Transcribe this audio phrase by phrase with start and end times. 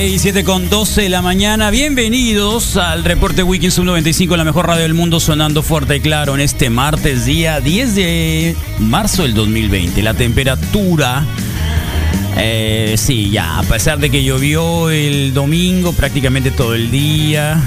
[0.00, 1.70] 6, 7 con 12 de la mañana.
[1.70, 6.34] Bienvenidos al reporte Weekend Sub 95, la mejor radio del mundo, sonando fuerte y claro
[6.34, 10.02] en este martes, día 10 de marzo del 2020.
[10.02, 11.26] La temperatura.
[12.38, 17.62] Eh, sí, ya, a pesar de que llovió el domingo prácticamente todo el día.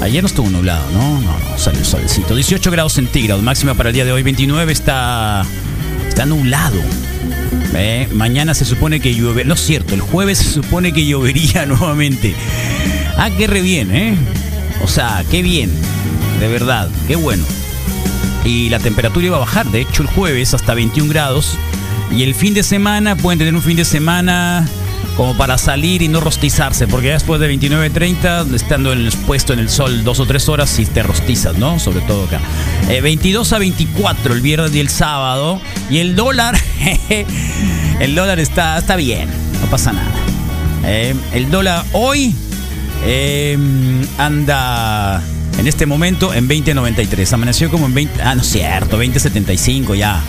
[0.00, 1.20] Ayer no estuvo nublado, ¿no?
[1.20, 2.34] No, no, salió el solcito.
[2.34, 4.72] 18 grados centígrados, máxima para el día de hoy, 29.
[4.72, 5.46] Está,
[6.08, 6.80] está nublado.
[7.74, 9.44] Eh, mañana se supone que llueve.
[9.44, 12.34] No es cierto, el jueves se supone que llovería nuevamente.
[13.16, 14.16] Ah, qué re bien, ¿eh?
[14.82, 15.70] O sea, qué bien.
[16.40, 17.44] De verdad, qué bueno.
[18.44, 21.58] Y la temperatura iba a bajar, de hecho, el jueves hasta 21 grados.
[22.14, 24.66] Y el fin de semana, pueden tener un fin de semana
[25.16, 29.68] como para salir y no rostizarse, porque después de 29.30, estando en- expuesto en el
[29.70, 31.78] sol dos o tres horas, sí te rostizas, ¿no?
[31.78, 32.40] Sobre todo acá.
[32.88, 35.60] Eh, 22 a 24 el viernes y el sábado.
[35.90, 36.56] Y el dólar,
[38.00, 39.28] el dólar está, está bien,
[39.60, 40.10] no pasa nada.
[40.84, 42.34] Eh, el dólar hoy
[43.04, 43.56] eh,
[44.18, 45.22] anda
[45.58, 47.32] en este momento en 20.93.
[47.32, 48.22] Amaneció como en 20.
[48.22, 50.20] Ah, no es cierto, 20.75 ya.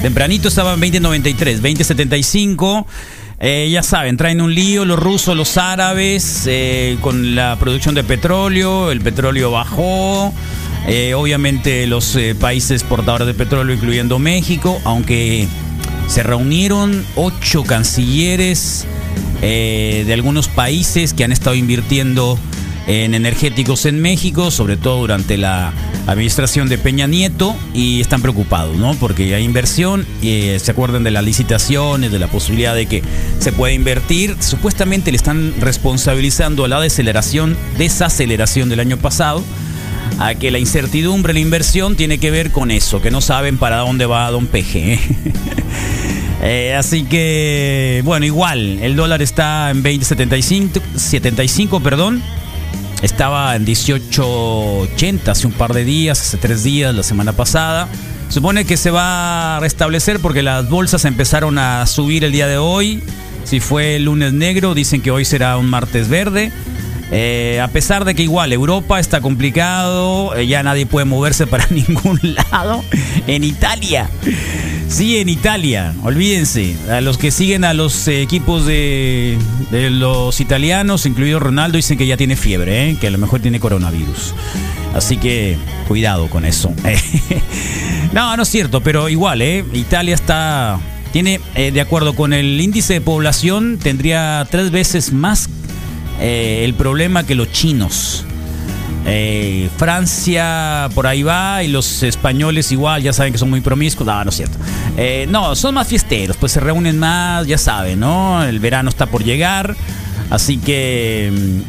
[0.00, 2.86] Tempranito estaba en 20.93, 20.75.
[3.44, 8.04] Eh, ya saben, traen un lío los rusos, los árabes, eh, con la producción de
[8.04, 8.92] petróleo.
[8.92, 10.32] El petróleo bajó.
[10.86, 15.48] Eh, obviamente los países portadores de petróleo, incluyendo México, aunque
[16.06, 18.86] se reunieron ocho cancilleres
[19.40, 22.38] de algunos países que han estado invirtiendo
[22.86, 25.72] en energéticos en México, sobre todo durante la
[26.06, 28.94] administración de Peña Nieto, y están preocupados, ¿no?
[28.94, 33.02] Porque hay inversión, eh, se acuerdan de las licitaciones, de la posibilidad de que
[33.38, 34.36] se pueda invertir.
[34.40, 39.42] Supuestamente le están responsabilizando a la desaceleración, desaceleración del año pasado,
[40.18, 43.78] a que la incertidumbre, la inversión tiene que ver con eso, que no saben para
[43.78, 44.94] dónde va Don Peje.
[44.94, 45.00] ¿eh?
[46.44, 52.20] Eh, así que, bueno, igual, el dólar está en 20.75, 75, perdón.
[53.02, 57.88] Estaba en 18.80 hace un par de días, hace tres días, la semana pasada.
[58.28, 62.58] Supone que se va a restablecer porque las bolsas empezaron a subir el día de
[62.58, 63.02] hoy.
[63.42, 66.52] Si fue el lunes negro, dicen que hoy será un martes verde.
[67.14, 71.66] Eh, a pesar de que igual Europa está complicado, eh, ya nadie puede moverse para
[71.70, 72.82] ningún lado.
[73.26, 74.08] En Italia,
[74.88, 76.74] sí, en Italia, olvídense.
[76.90, 79.36] A los que siguen a los eh, equipos de,
[79.70, 84.34] los italianos, incluido Ronaldo, dicen que ya tiene fiebre, que a lo mejor tiene coronavirus.
[84.94, 85.58] Así que
[85.88, 86.72] cuidado con eso.
[88.14, 89.64] no, no es cierto, pero igual, ¿eh?
[89.74, 90.80] Italia está...
[91.12, 95.46] Tiene, de acuerdo con el índice de población, tendría tres veces más
[96.20, 98.24] eh, el problema que los chinos.
[99.04, 104.06] Eh, Francia por ahí va y los españoles igual, ya saben que son muy promiscuos.
[104.06, 104.56] No, no es cierto.
[104.96, 108.44] Eh, no, son más fiesteros, pues se reúnen más, ya saben, ¿no?
[108.44, 109.74] El verano está por llegar.
[110.30, 111.62] Así que,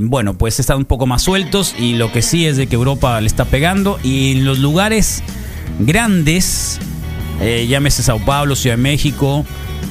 [0.00, 2.74] mm, bueno, pues están un poco más sueltos y lo que sí es de que
[2.74, 5.22] Europa le está pegando y en los lugares
[5.78, 6.80] grandes,
[7.68, 9.44] llámese Sao Paulo, Ciudad de México,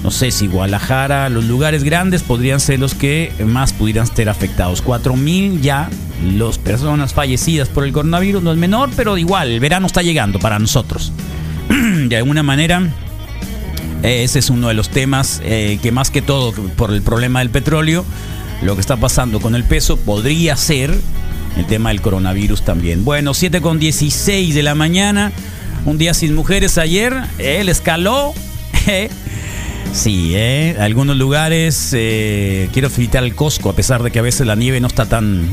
[0.06, 4.84] no sé si Guadalajara, los lugares grandes podrían ser los que más pudieran ser afectados.
[4.84, 5.90] 4.000 ya
[6.38, 10.38] las personas fallecidas por el coronavirus, no es menor, pero igual, el verano está llegando
[10.38, 11.12] para nosotros.
[12.08, 12.88] de alguna manera,
[14.04, 17.40] eh, ese es uno de los temas eh, que más que todo por el problema
[17.40, 18.06] del petróleo,
[18.62, 20.96] lo que está pasando con el peso podría ser
[21.58, 23.04] el tema del coronavirus también.
[23.04, 25.32] Bueno, 7 con 16 de la mañana,
[25.84, 28.36] un día sin mujeres ayer, él escaló
[29.94, 30.76] Sí, ¿eh?
[30.80, 34.80] Algunos lugares eh, quiero felicitar el Costco, a pesar de que a veces la nieve
[34.80, 35.48] no está tan,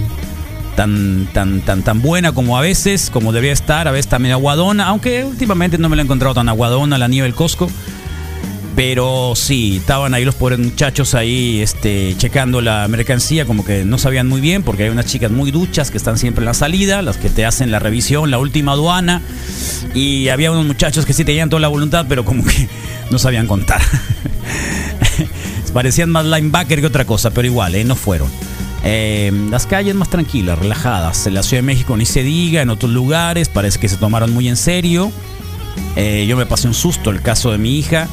[0.77, 4.87] tan, tan, tan, tan buena como a veces, como debería estar, a veces también aguadona,
[4.87, 7.71] aunque últimamente no me la he encontrado tan aguadona la nieve del Costco.
[8.75, 13.99] Pero sí, estaban ahí los pobres muchachos ahí este, checando la mercancía, como que no
[13.99, 17.03] sabían muy bien, porque hay unas chicas muy duchas que están siempre en la salida,
[17.03, 19.21] las que te hacen la revisión, la última aduana.
[19.95, 22.69] Y había unos muchachos que sí tenían toda la voluntad, pero como que
[23.11, 23.83] no sabían contar.
[25.75, 27.85] Parecían más linebacker que otra cosa, pero igual, ¿eh?
[27.85, 28.29] no fueron.
[28.85, 31.27] Eh, las calles más tranquilas, relajadas.
[31.27, 34.33] En la Ciudad de México ni se diga, en otros lugares parece que se tomaron
[34.33, 35.13] muy en serio.
[35.97, 38.09] Eh, yo me pasé un susto el caso de mi hija.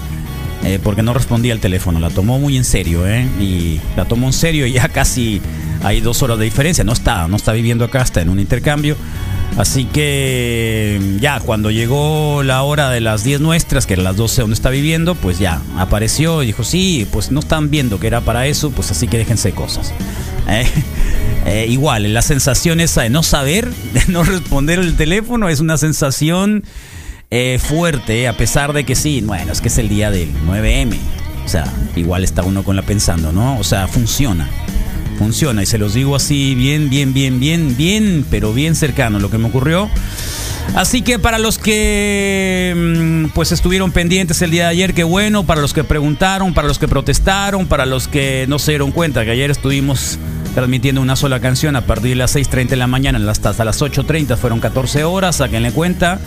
[0.63, 3.27] Eh, porque no respondía al teléfono, la tomó muy en serio, ¿eh?
[3.39, 5.41] Y la tomó en serio y ya casi
[5.83, 6.83] hay dos horas de diferencia.
[6.83, 8.95] No está, no está viviendo acá, está en un intercambio.
[9.57, 14.41] Así que ya cuando llegó la hora de las 10 nuestras, que eran las 12
[14.41, 18.21] donde está viviendo, pues ya apareció y dijo, sí, pues no están viendo que era
[18.21, 19.93] para eso, pues así que déjense cosas.
[20.51, 20.65] Eh,
[21.45, 25.77] eh, igual, la sensación esa de no saber, de no responder el teléfono, es una
[25.77, 26.63] sensación
[27.31, 30.97] eh, fuerte, a pesar de que sí, bueno, es que es el día del 9M.
[31.45, 31.65] O sea,
[31.95, 33.57] igual está uno con la pensando, ¿no?
[33.59, 34.49] O sea, funciona
[35.19, 35.61] funciona.
[35.61, 39.37] Y se los digo así, bien, bien, bien, bien, bien, pero bien cercano lo que
[39.37, 39.89] me ocurrió.
[40.75, 45.45] Así que para los que mm, pues estuvieron pendientes el día de ayer, qué bueno,
[45.45, 49.25] para los que preguntaron, para los que protestaron, para los que no se dieron cuenta
[49.25, 50.17] que ayer estuvimos
[50.55, 54.37] transmitiendo una sola canción a partir de las 6.30 de la mañana hasta las 8.30,
[54.37, 56.19] fueron 14 horas, sáquenle cuenta.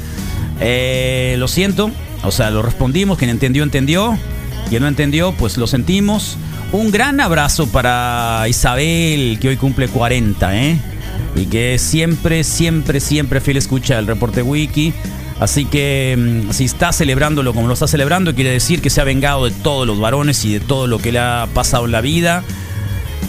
[0.60, 1.90] Eh, lo siento,
[2.22, 4.16] o sea, lo respondimos, quien entendió, entendió,
[4.69, 6.37] quien no entendió, pues lo sentimos.
[6.72, 10.78] Un gran abrazo para Isabel, que hoy cumple 40, ¿eh?
[11.37, 14.93] Y que siempre, siempre, siempre fiel escucha el reporte wiki.
[15.40, 19.05] Así que mm, si está celebrándolo como lo está celebrando, quiere decir que se ha
[19.05, 22.00] vengado de todos los varones y de todo lo que le ha pasado en la
[22.00, 22.44] vida.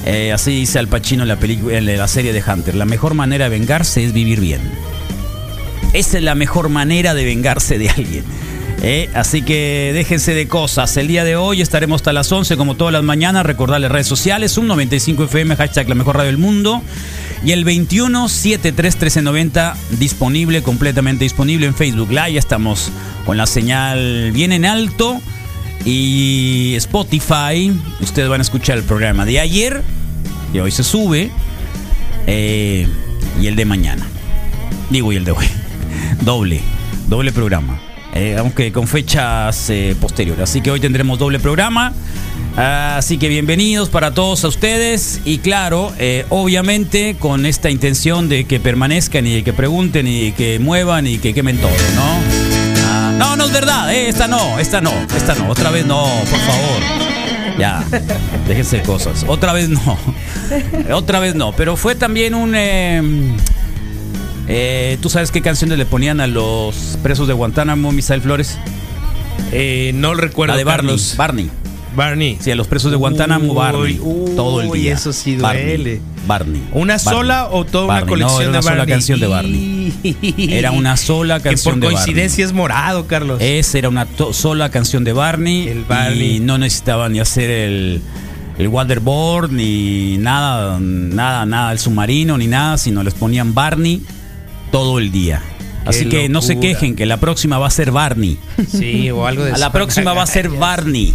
[0.06, 2.76] Eh, así dice Al Pacino en la, en la serie de Hunter.
[2.76, 4.62] La mejor manera de vengarse es vivir bien.
[5.92, 8.24] Esa es la mejor manera de vengarse de alguien.
[8.82, 9.10] ¿eh?
[9.14, 10.96] Así que déjense de cosas.
[10.98, 13.46] El día de hoy estaremos hasta las 11 como todas las mañanas.
[13.46, 14.58] Recordarles redes sociales.
[14.58, 16.82] Un 95 FM, hashtag la mejor radio del mundo.
[17.46, 22.38] Y el 21 73 1390 disponible, completamente disponible en Facebook Live.
[22.38, 22.90] Estamos
[23.26, 25.20] con la señal bien en alto.
[25.86, 27.72] Y Spotify.
[28.02, 29.82] Ustedes van a escuchar el programa de ayer.
[30.54, 31.30] Y hoy se sube.
[32.28, 32.88] eh,
[33.42, 34.08] y el de mañana.
[34.90, 35.46] Digo, y el de hoy.
[36.22, 36.62] Doble.
[37.08, 37.80] Doble programa.
[38.14, 40.44] Eh, aunque con fechas eh, posteriores.
[40.44, 41.94] Así que hoy tendremos doble programa.
[42.56, 48.46] Así que bienvenidos para todos a ustedes y claro, eh, obviamente con esta intención de
[48.46, 52.20] que permanezcan y de que pregunten y que muevan y que quemen todo, ¿no?
[52.86, 56.04] Ah, no, no es verdad, eh, esta no, esta no, esta no, otra vez no,
[56.30, 57.58] por favor.
[57.58, 57.84] Ya,
[58.48, 59.26] déjense cosas.
[59.28, 59.98] Otra vez no,
[60.94, 62.54] otra vez no, pero fue también un...
[64.48, 68.58] eh, ¿Tú sabes qué canciones le ponían a los presos de Guantánamo, Misael Flores?
[69.52, 70.54] Eh, no recuerdo.
[70.54, 70.88] La de Barney.
[70.88, 71.14] Carlos.
[71.18, 71.50] Barney.
[71.96, 72.38] Barney.
[72.42, 74.00] Sí, a los presos de Guantánamo, Uy, Barney.
[74.02, 74.94] uy, todo el día.
[74.96, 76.02] eso sí duele.
[76.26, 76.64] Barney.
[76.72, 77.14] ¿Una Barney.
[77.14, 78.04] sola o toda Barney.
[78.04, 78.94] una colección no, era una de sola Barney?
[78.94, 79.74] canción de Barney.
[80.54, 81.96] Era una sola canción que de por Barney.
[82.14, 83.40] coincidencia es morado, Carlos.
[83.42, 85.68] Esa era una sola canción de Barney.
[85.68, 86.38] El Barney.
[86.38, 88.02] Y no necesitaban ni hacer el,
[88.58, 94.02] el waterboard, ni nada, nada, nada, el submarino, ni nada, sino les ponían Barney
[94.74, 95.40] todo el día.
[95.86, 98.40] Así que no se quejen, que la próxima va a ser Barney.
[98.68, 101.14] Sí, o algo de A la próxima va a ser Barney.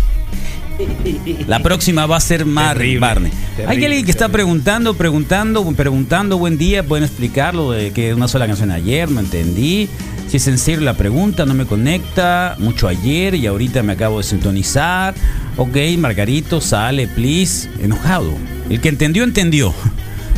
[1.48, 3.32] La próxima va a ser Mar Terrible, Barney.
[3.56, 4.44] terrible, Hay alguien que está terrible.
[4.44, 9.88] preguntando, preguntando, preguntando, buen día, pueden explicarlo de que una sola canción ayer, no entendí.
[10.28, 12.54] Si es en serio la pregunta, no me conecta.
[12.60, 15.14] Mucho ayer y ahorita me acabo de sintonizar.
[15.56, 17.68] Ok, Margarito, sale, please.
[17.82, 18.30] Enojado.
[18.70, 19.74] El que entendió, entendió.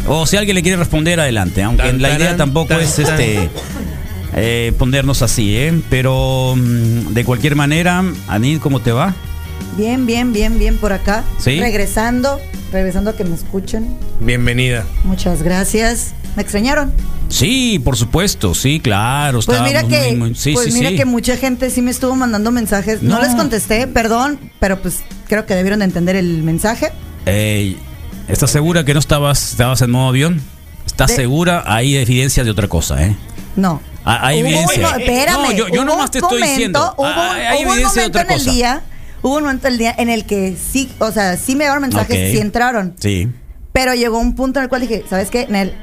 [0.07, 1.63] O si alguien le quiere responder, adelante.
[1.63, 3.05] Aunque Tan, la idea tampoco tan, es tan.
[3.21, 3.49] este
[4.35, 5.81] eh, ponernos así, ¿eh?
[5.91, 9.15] Pero mm, de cualquier manera, Anid, ¿cómo te va?
[9.77, 11.25] Bien, bien, bien, bien por acá.
[11.39, 11.59] ¿Sí?
[11.61, 12.39] Regresando,
[12.73, 13.89] regresando a que me escuchen.
[14.21, 14.85] Bienvenida.
[15.05, 16.13] Muchas gracias.
[16.37, 16.93] ¿Me extrañaron?
[17.29, 19.41] Sí, por supuesto, sí, claro.
[19.45, 20.97] Pues mira que, muy, muy- sí, pues sí, mira sí.
[20.97, 23.03] que mucha gente sí me estuvo mandando mensajes.
[23.03, 23.17] No.
[23.17, 23.23] No.
[23.23, 26.91] les contesté, perdón, pero pues creo que debieron de entender el mensaje.
[27.27, 27.77] Ey,
[28.31, 30.41] ¿Estás segura que no estabas, estabas en modo avión?
[30.87, 31.63] ¿Estás De- segura?
[31.67, 33.17] Hay evidencias de otra cosa, ¿eh?
[33.57, 33.81] No.
[34.05, 34.89] Ah, hay evidencia.
[34.95, 35.43] un- espérame.
[35.43, 38.21] No, yo- yo nomás te estoy momento- diciendo, Hubo, ah, hay hubo un de momento
[38.21, 38.83] en el día,
[39.23, 41.83] hubo un momento en el día en el que sí, o sea, sí me llegaron
[41.83, 42.95] mensajes, sí entraron.
[42.99, 43.29] Sí.
[43.73, 45.47] Pero llegó un punto en el cual dije, ¿sabes qué?
[45.49, 45.75] Nel,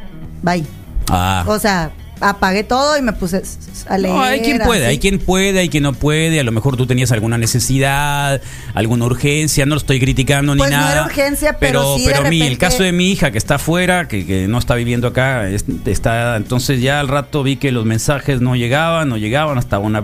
[0.42, 0.64] bye.
[1.10, 3.42] Ah, O sea, apagué todo y me puse
[3.88, 4.14] a leer.
[4.14, 4.90] No, hay quien puede, así.
[4.92, 6.40] hay quien puede, hay quien no puede.
[6.40, 8.42] A lo mejor tú tenías alguna necesidad,
[8.74, 9.66] alguna urgencia.
[9.66, 10.94] No lo estoy criticando Pues ni no nada.
[10.94, 14.08] era urgencia, pero sí de pero mi, el caso de mi hija que está afuera,
[14.08, 16.36] que, que no está viviendo acá, es- está.
[16.38, 20.04] Entonces ya al rato vi que los mensajes no llegaban, no llegaban hasta una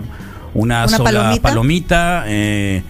[0.54, 1.42] una, ¿Una sola palomita?
[1.42, 2.24] palomita.
[2.28, 2.82] eh,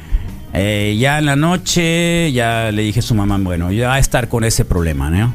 [0.53, 3.99] eh, ya en la noche ya le dije a su mamá, bueno, ya va a
[3.99, 5.33] estar con ese problema, ¿no?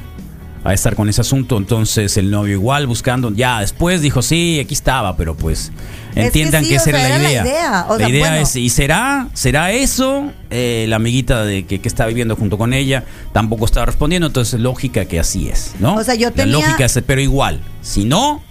[0.63, 1.57] A estar con ese asunto.
[1.57, 3.31] Entonces el novio igual buscando.
[3.33, 5.71] Ya después dijo, sí, aquí estaba, pero pues
[6.13, 7.43] que entiendan sí, que esa era la la idea.
[7.97, 8.35] la idea bueno.
[8.43, 9.27] es, ¿y será?
[9.33, 10.31] ¿Será eso?
[10.49, 14.59] Eh, la amiguita de que, que está viviendo junto con ella tampoco estaba respondiendo, entonces
[14.59, 15.95] lógica que así es, ¿no?
[15.95, 18.41] O sea, yo La tenía- lógica es, pero igual, si no,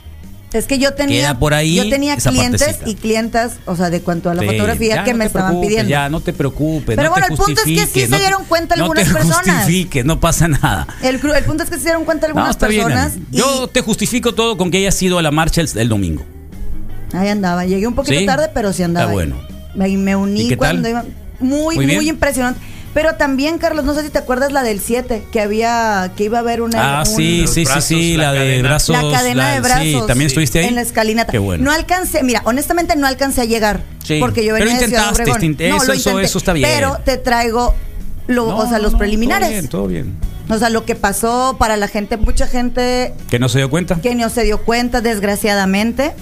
[0.52, 2.88] Es que yo tenía, Queda por ahí yo tenía clientes partecita.
[2.90, 5.60] y clientas, o sea, de cuanto a la te- fotografía que no me te estaban
[5.60, 5.90] pidiendo.
[5.90, 6.96] Ya, no te preocupes.
[6.96, 8.84] Pero no bueno, te el punto es que sí se no te- dieron cuenta no
[8.84, 9.68] algunas te personas.
[10.06, 10.86] no pasa nada.
[11.02, 14.34] El, punto es que se dieron cuenta No, algunas está personas y Yo te justifico
[14.34, 16.24] todo con que haya sido a la marcha el, el domingo.
[17.12, 17.66] ahí andaba.
[17.66, 18.24] Llegué un poquito ¿Sí?
[18.24, 19.12] tarde, pero sí andaba.
[19.12, 19.28] Está ahí.
[19.30, 19.46] bueno.
[19.74, 20.70] Me, me uní ¿Y qué tal?
[20.80, 21.04] cuando iba.
[21.40, 22.58] Muy, Muy impresionante.
[23.00, 26.38] Pero también, Carlos, no sé si te acuerdas la del 7, que había, que iba
[26.38, 26.98] a haber una.
[26.98, 28.68] Ah, un- sí, sí, sí, brazos, sí, la la, de cadena.
[28.70, 28.96] brazos.
[29.04, 29.82] La cadena de brazos.
[29.84, 30.64] Sí, también estuviste ahí.
[30.66, 31.30] En la escalinata.
[31.30, 31.62] Qué bueno.
[31.62, 33.84] No alcancé, mira, honestamente no alcancé a llegar.
[34.02, 34.16] Sí.
[34.18, 35.42] Porque yo Pero venía de Ciudad intentaste, Obregón.
[35.56, 36.68] intent- No, eso- lo eso- intenté, eso está bien.
[36.74, 37.72] Pero te traigo,
[38.26, 39.48] lo, No, o sea, los no, preliminares.
[39.70, 40.16] Todo bien, todo
[40.48, 40.56] bien.
[40.56, 44.00] O sea, lo que pasó para la gente, mucha gente ¿Que no se dio cuenta?
[44.02, 46.14] que no se dio cuenta, desgraciadamente.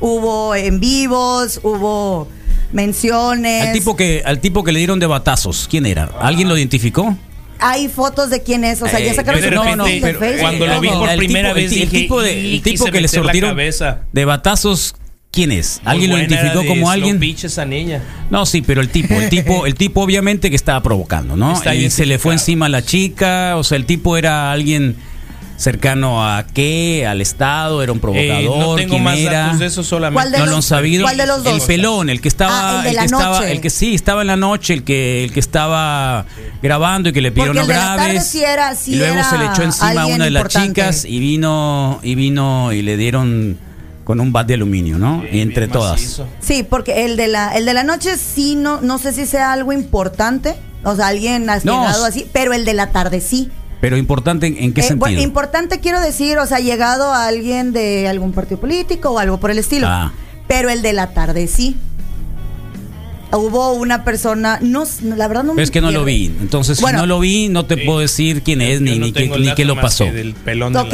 [0.00, 2.26] Hubo en vivos, hubo
[2.72, 3.66] menciones.
[3.68, 6.10] Al tipo, que, al tipo que le dieron de batazos, ¿quién era?
[6.20, 7.16] ¿Alguien lo identificó?
[7.58, 10.66] Hay fotos de quién es, o sea, ya Eh, sacaron foto de pero Facebook, cuando
[10.66, 13.00] lo vi por El primera tipo- vez el, dije, tipo, de- "Y el tipo que
[13.00, 14.00] le sortieron cabeza".
[14.12, 14.96] de batazos,
[15.30, 15.80] ¿quién es?
[15.84, 17.22] ¿Alguien lo identificó era de como alguien?
[17.22, 18.02] Esa niña.
[18.30, 21.52] No, sí, pero el tipo, el tipo, el tipo obviamente que estaba provocando, ¿no?
[21.56, 24.96] Está y se le fue encima a la chica, o sea, el tipo era alguien
[25.62, 29.38] cercano a qué, al Estado, era un Eh, provocador, no tengo quién más era.
[29.44, 30.14] datos de eso solamente.
[30.20, 31.04] ¿Cuál de no los- lo han sabido.
[31.04, 33.48] cuál de los El pelón, el que estaba, Ah, el de el, la que estaba,
[33.50, 36.26] el que sí estaba en la noche, el que, el que estaba
[36.62, 38.26] grabando y que le pidió Porque no el de la tarde graves.
[38.26, 41.04] sí era- sí y luego era se le echó encima a una de las chicas
[41.04, 43.58] y vino, y vino y le dieron
[44.04, 45.22] con un bat de aluminio, ¿no?
[45.30, 45.92] y entre todas.
[45.92, 46.26] macizo.
[46.40, 49.52] Sí, porque el de la, el de la noche sí, no, no sé si sea
[49.52, 51.86] algo importante, o sea, alguien ha No.
[51.86, 53.48] así, pero el de la tarde sí.
[53.82, 54.98] Pero importante en, qué Eh, sentido.
[55.00, 59.38] bueno, importante quiero decir, o sea, llegado a alguien de algún partido político o algo
[59.40, 59.88] por el estilo.
[59.90, 60.12] Ah.
[60.48, 61.76] Pero el de la tarde sí.
[63.32, 66.26] Hubo una persona, no, la verdad no Pero es que no lo vi.
[66.26, 66.98] Entonces, Bueno.
[66.98, 67.80] si no lo vi, no te Sí.
[67.86, 70.04] puedo decir quién es Yo ni, no ni, qué, ni qué lo pasó.
[70.04, 70.88] que del pelón de la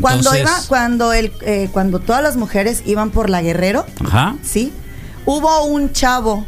[0.00, 4.34] cuando Entonces- iba, cuando el, eh, cuando todas las mujeres iban por la Guerrero, Ajá.
[4.42, 4.72] sí,
[5.26, 6.44] hubo un chavo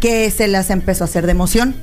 [0.00, 1.74] que se las empezó a hacer de emoción,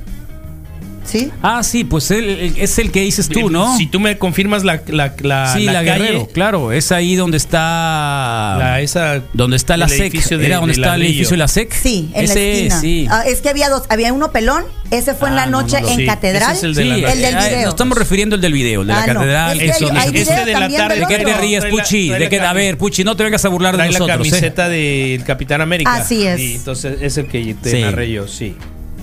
[1.06, 1.30] sí.
[1.42, 3.76] Ah, sí, pues él, es el que dices tú, ¿no?
[3.76, 6.72] Si tú me confirmas la, la, la, sí, la, calle, Guerrero, claro.
[6.72, 8.56] Es ahí donde está.
[8.58, 10.14] la- esa, donde está la SEC.
[10.32, 11.72] Era donde de está el edificio de la SEC.
[11.72, 12.80] Sí, en Ese, la esquina.
[12.80, 13.06] sí.
[13.10, 15.80] Ah, es que había dos, había uno pelón, ese fue en Ah, la no, noche
[15.80, 15.92] no, no.
[15.92, 16.52] en Sí, Catedral.
[16.56, 17.62] ese es el de Sí, la- el del eh, video.
[17.64, 19.14] Nos estamos refiriendo al del video, el de la Ah, no.
[19.14, 19.60] catedral.
[19.60, 22.08] Es que hay- hay Este de la también tarde, ¿De qué te ríes, Puchi?
[22.10, 22.40] ¿De qué?
[22.40, 24.26] A ver, Puchi, no te vengas a burlar de Trae la nosotros.
[24.26, 24.30] ¿eh?
[24.30, 25.92] camiseta del Capitán América.
[25.94, 26.38] Así es.
[26.40, 28.54] Y entonces es el que te narré yo, sí.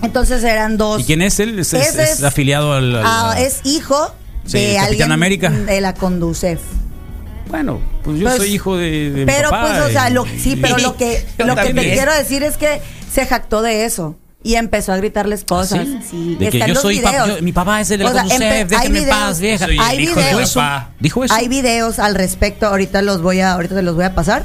[0.04, 1.00] Entonces eran dos.
[1.02, 1.58] ¿Y quién es él?
[1.58, 2.94] Es, es- es afiliado al.
[2.96, 4.14] al- ah, es hijo
[4.46, 5.50] Sí, de alguien América.
[5.50, 6.60] de la Conducef.
[7.48, 10.24] Bueno, pues yo Pues, soy hijo de, de mi Pero papá pues, o sea, lo,
[10.26, 12.80] sí, pero lo que, lo que te quiero decir es que
[13.12, 14.16] se jactó de eso.
[14.46, 15.86] Y empezó a gritarles cosas.
[15.86, 15.98] ¿Sí?
[16.10, 18.60] Sí, De que yo soy yo- mi papá es el de la O sea, déjenme
[18.60, 19.64] en videos- paz, vieja.
[19.64, 20.54] Soy Hay videos.
[21.00, 21.34] ¿Dijo eso?
[21.34, 24.44] Hay videos al respecto, ahorita los voy a, ahorita te los voy a pasar.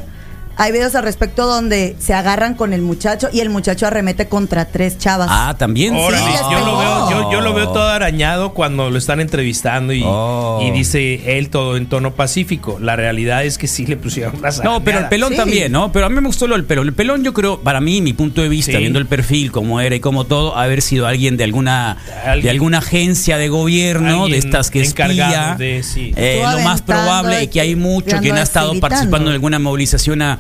[0.60, 4.66] Hay videos al respecto donde se agarran con el muchacho y el muchacho arremete contra
[4.66, 5.28] tres chavas.
[5.32, 5.96] Ah, también.
[5.96, 9.94] Órale, les yo, lo veo, yo, yo lo veo todo arañado cuando lo están entrevistando
[9.94, 10.62] y, Oh.
[10.62, 12.78] y dice él todo en tono pacífico.
[12.80, 15.38] La realidad es que sí le pusieron las No, pero el pelón Sí.
[15.38, 15.92] también, ¿no?
[15.94, 16.88] Pero a mí me gustó lo del pelón.
[16.88, 18.78] El pelón, yo creo, para mí, mi punto de vista, Sí.
[18.80, 22.50] viendo el perfil, cómo era y cómo todo, haber sido alguien de alguna Alguien- de
[22.50, 25.56] alguna agencia de gobierno, de estas que espía.
[25.58, 26.12] de- sí.
[26.18, 30.22] eh, lo más probable y que hay mucho quien ha estado participando en alguna movilización,
[30.22, 30.40] a,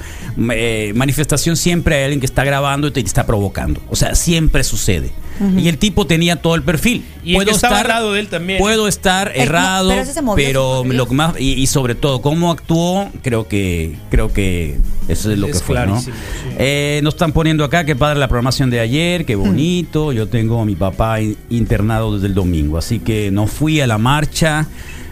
[0.51, 3.81] eh, manifestación, siempre hay alguien que está grabando y te está provocando.
[3.89, 5.11] O sea, siempre sucede.
[5.57, 7.05] Y el tipo tenía todo el perfil.
[7.23, 8.59] Y estaba al lado de él también.
[8.59, 10.93] Puedo estar El- errado, pero movió, pero movió.
[10.97, 15.39] lo que más y, y sobre todo cómo actuó, creo que creo que eso es
[15.39, 16.01] lo Es que fue, ¿no?
[16.01, 16.11] sí.
[16.57, 20.11] Eh, nos están poniendo acá que padre la programación de ayer, qué bonito.
[20.11, 23.87] Yo tengo a mi papá in- internado desde el domingo, así que no fui a
[23.87, 24.67] la marcha.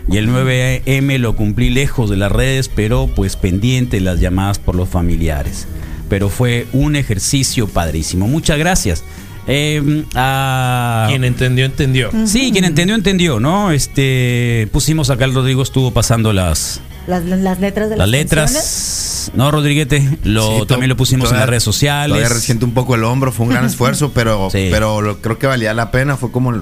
[0.10, 4.76] Y el 9M lo cumplí lejos de las redes, pero pues pendiente las llamadas por
[4.76, 5.68] los familiares.
[6.10, 8.28] Pero fue un ejercicio padrísimo.
[8.28, 9.04] Muchas gracias.
[9.48, 12.10] Eh, a- Quien entendió, entendió.
[12.26, 13.72] Sí, quien entendió, entendió, ¿no?
[13.72, 18.52] Este, pusimos acá, el Rodrigo estuvo pasando las, Las, las letras de las las, letras.
[18.54, 19.32] canciones.
[19.36, 22.10] No, Rodriguete, lo, Sí, to- también lo pusimos en las redes sociales.
[22.16, 24.68] Todavía resiento un poco el hombro, fue un gran esfuerzo, pero, Sí.
[24.72, 26.16] pero lo- creo que valía la pena.
[26.18, 26.62] Fue como el-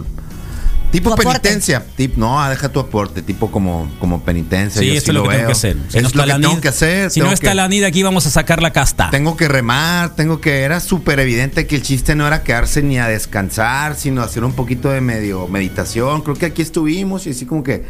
[0.96, 1.40] tipo Tu aporte.
[1.40, 1.86] penitencia.
[1.96, 4.82] Tip, no, deja tu aporte, tipo como, como penitencia.
[4.82, 5.78] Sí, yo esto sí es lo que tengo que hacer.
[5.90, 7.12] Si es no está lo que la tengo NID, que hacer.
[7.12, 9.10] Si no tengo está que- la NID, aquí vamos a sacar la casta.
[9.12, 10.62] Tengo que remar, tengo que.
[10.62, 14.54] Era súper evidente que el chiste no era quedarse ni a descansar, sino hacer un
[14.54, 16.22] poquito de medio meditación.
[16.22, 17.84] Creo que aquí estuvimos y así como que.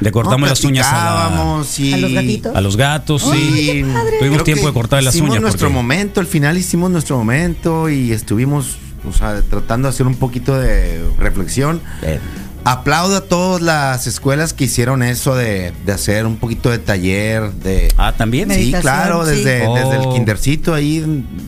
[0.00, 2.54] Le cortamos no, las uñas a, la- platicábamos y- ¿A los gatitos?
[2.56, 3.22] a los gatos.
[3.32, 3.82] Sí.
[3.82, 5.42] Tuvimos Creo tiempo de cortar las hicimos uñas.
[5.42, 8.76] nuestro porque- momento, al final hicimos nuestro momento y estuvimos,
[9.08, 11.80] o sea, tratando de hacer un poquito de reflexión.
[12.02, 12.20] Eh,
[12.64, 17.50] Aplaudo a todas las escuelas que hicieron eso de, de hacer un poquito de taller,
[17.52, 17.92] de...
[17.96, 18.50] Ah, también.
[18.50, 19.30] Sí, claro, sí.
[19.36, 19.74] desde, Oh.
[19.74, 20.98] desde el kindercito ahí,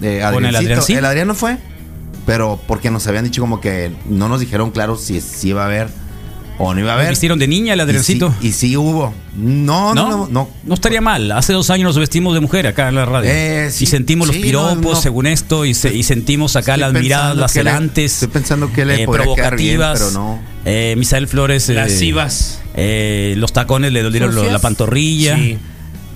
[0.02, 0.56] eh, ¿Con el.
[0.56, 0.98] Adriancito?
[0.98, 1.58] El Adrián no fue,
[2.26, 5.66] pero porque nos habían dicho como que no nos dijeron claro si, si iba a
[5.66, 5.88] haber
[6.62, 7.10] o no iba a ¿Nos haber.
[7.10, 8.34] vistieron de niña el Y sí- Adriancito?
[8.42, 9.14] Y sí, hubo.
[9.34, 10.48] No, no, no, no.
[10.64, 11.32] No estaría mal.
[11.32, 13.30] Hace dos años nos vestimos de mujer acá en la radio.
[13.32, 15.00] Eh, sí, y sentimos los piropos, no, no.
[15.00, 18.12] según esto, y, se- y sentimos acá Estoy las miradas lacerantes.
[18.14, 19.22] estoy pensando que le eh, quedar bien,
[19.78, 19.98] provocativas.
[19.98, 20.40] pero no.
[20.66, 21.68] Eh, Misael Flores.
[21.70, 22.60] eh, Lascivas.
[22.74, 25.36] eh, los tacones le dolieron la pantorrilla.
[25.36, 25.58] Sí.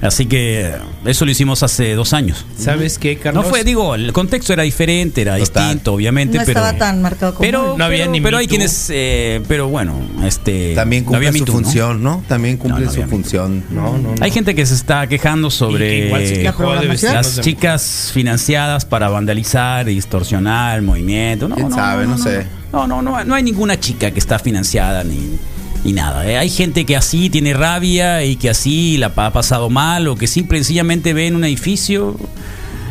[0.02, 0.70] Así que
[1.06, 2.44] eso lo hicimos hace dos años.
[2.58, 3.44] ¿Sabes qué, Carlos?
[3.44, 5.64] No fue, digo, el contexto era diferente, era Total.
[5.68, 6.60] distinto, obviamente, No pero.
[6.60, 7.76] estaba tan marcado como pero.
[7.78, 10.74] No había pero- ni pero hay quienes, eh, pero bueno, este.
[10.74, 12.22] También no cumple había su función, ¿no?
[12.28, 13.64] También cumple No, no su función.
[13.70, 14.14] No, no, no.
[14.20, 19.88] Hay gente que se está quejando que sobre se las de chicas financiadas para vandalizar
[19.88, 21.48] y distorsionar el movimiento.
[21.48, 22.06] No, ¿Quién no, sabe?
[22.06, 22.46] No sé.
[22.72, 25.38] No, no, no, no hay ninguna chica que está financiada ni,
[25.84, 26.28] ni nada.
[26.28, 26.38] ¿eh?
[26.38, 30.26] Hay gente que así tiene rabia y que así la ha pasado mal o que
[30.26, 32.16] simple y sencillamente ve en un edificio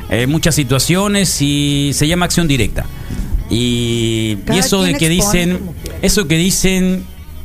[0.10, 2.86] eh, muchas situaciones y se llama acción directa.
[3.50, 5.60] Y, y eso de que dicen,
[6.02, 7.04] eso que dicen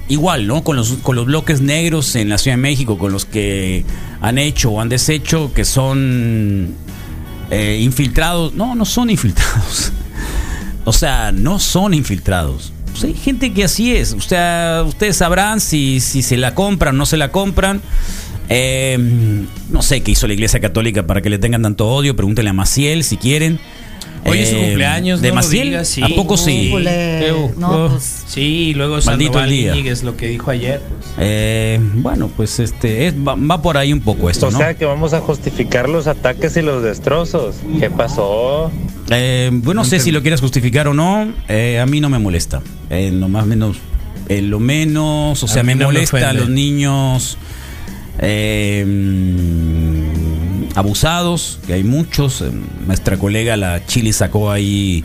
[0.08, 0.62] igual, ¿no?
[0.64, 3.84] Con los, con los bloques negros en la Ciudad de México, con los que
[4.20, 6.74] han hecho o han deshecho, que son
[7.50, 8.54] eh, infiltrados.
[8.54, 9.92] No, no son infiltrados.
[10.84, 12.72] O sea, no son infiltrados.
[13.00, 14.12] Pues hay gente que así es.
[14.12, 17.80] O sea, ustedes sabrán si, si se la compran o no se la compran.
[18.48, 18.98] Eh,
[19.70, 22.16] no sé qué hizo la Iglesia Católica para que le tengan tanto odio.
[22.16, 23.60] Pregúntenle a Maciel si quieren.
[24.24, 25.68] Hoy es su Eh, cumpleaños, ¿De no Maciel?
[25.68, 26.02] digas, sí.
[26.02, 26.72] ¿A poco sí?
[26.74, 27.88] Uh, No, uh.
[27.90, 28.24] pues.
[28.26, 29.72] Sí, luego Maldito día.
[29.74, 30.80] Íñiguez, lo que dijo ayer.
[30.80, 31.12] pues.
[31.18, 34.58] Eh, bueno, pues este es- va, va por ahí un poco esto, O ¿no?
[34.58, 37.56] sea que vamos a justificar los ataques y los destrozos.
[37.78, 38.72] ¿Qué pasó?
[39.10, 41.32] Eh, bueno, no sé si lo quieres justificar o no.
[41.48, 42.60] eh, a mí no me molesta.
[42.90, 43.78] Eh, lo más menos,
[44.28, 47.38] eh, lo menos, o A sea, me no me molesta a los niños
[48.20, 48.84] eh,
[50.74, 52.44] abusados, que hay muchos.
[52.86, 55.04] Nuestra colega la Chili sacó ahí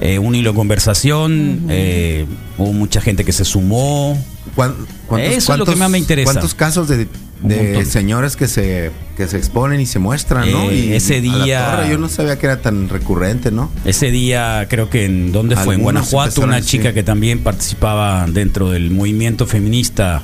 [0.00, 1.66] eh, un hilo de conversación.
[1.68, 2.26] eh,
[2.58, 4.22] hubo mucha gente que se sumó.
[4.54, 4.74] ¿Cuán-
[5.06, 6.32] cuántos- Eso es lo que más me interesa.
[6.32, 7.06] ¿Cuántos casos de,
[7.42, 7.86] de montón.
[7.86, 10.70] señores que se, que se exponen y se muestran, no?
[10.70, 13.70] Eh, Y ese día- torre, yo no sabía que era tan recurrente, ¿no?
[13.84, 17.40] Ese día creo que en donde fue en Algunos Guanajuato empezaron una chica que también
[17.42, 20.22] participaba dentro del movimiento feminista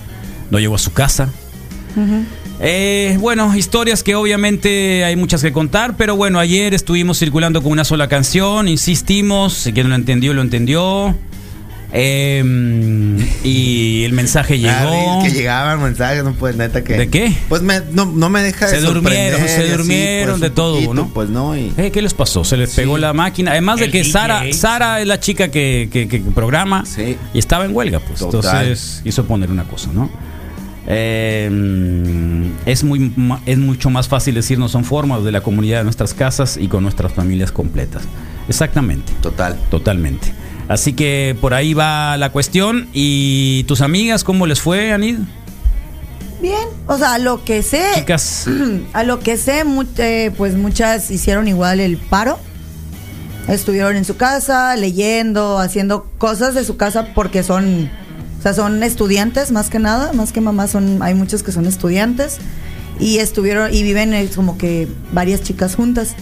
[0.50, 1.30] no llegó a su casa.
[2.60, 7.72] Eh, bueno, historias que obviamente hay muchas que contar, pero bueno, ayer estuvimos circulando con
[7.72, 11.14] una sola canción, insistimos, si quien no lo entendió, lo entendió.
[11.92, 12.42] Eh,
[13.44, 15.22] y el mensaje Ah, llegó.
[15.22, 16.94] que llegaban mensajes, no pues neta que.
[16.94, 17.32] ¿De qué?
[17.48, 19.04] Pues me- no, no me deja de Se durmieron,
[19.38, 21.08] sorprender se así, durmieron pues, de todo, poquito, ¿no?
[21.14, 21.72] Pues no, y.
[21.76, 22.44] Eh, ¿Qué les pasó?
[22.44, 23.52] Se les pegó la máquina.
[23.52, 24.10] Además de que DJ.
[24.12, 27.16] Sara, Sara es la chica que, que- que programa Sí.
[27.32, 28.18] y estaba en huelga, pues.
[28.20, 28.62] Total.
[28.66, 30.10] Entonces quiso poner una cosa, ¿no?
[30.88, 31.50] Eh,
[32.66, 33.12] es, muy,
[33.46, 36.68] es mucho más fácil decir no son formas de la comunidad de nuestras casas y
[36.68, 38.02] con nuestras familias completas.
[38.48, 39.12] Exactamente.
[39.20, 39.56] Total.
[39.70, 40.32] Totalmente.
[40.68, 42.88] Así que por ahí va la cuestión.
[42.92, 45.18] ¿Y tus amigas cómo les fue, Anid?
[46.40, 48.46] Bien, o sea, a lo que sé, Chicas.
[48.92, 49.64] a lo que sé,
[49.98, 52.38] eh, pues muchas hicieron igual el paro.
[53.48, 57.88] Estuvieron en su casa leyendo, haciendo cosas de su casa porque son,
[58.38, 61.64] o sea, son estudiantes más que nada, más que mamás son, hay muchos que son
[61.66, 62.38] estudiantes
[62.98, 66.16] y estuvieron y viven eh, como que varias chicas juntas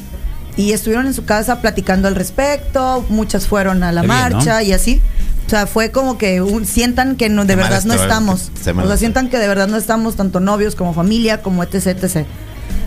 [0.57, 3.05] y estuvieron en su casa platicando al respecto.
[3.09, 4.37] Muchas fueron a la Qué bien, ¿no?
[4.37, 5.01] marcha y así.
[5.47, 8.51] O sea, fue como que un- sientan que no, de verdad no estamos.
[8.63, 11.87] se O sea, sientan que de verdad no estamos tanto novios como familia, como etc,
[12.03, 12.27] etc.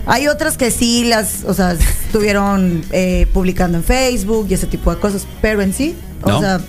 [0.06, 1.72] Hay otras que sí las, o sea,
[2.06, 6.40] estuvieron eh, publicando en Facebook y ese tipo de cosas, pero en sí, o No.
[6.40, 6.60] sea,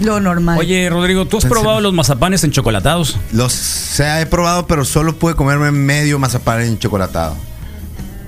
[0.00, 0.58] lo normal.
[0.58, 3.18] Oye, Rodrigo, ¿tú has Pensé- probado los mazapanes en chocolatados?
[3.32, 7.36] Los se he probado, pero solo pude comerme medio mazapán en chocolatado.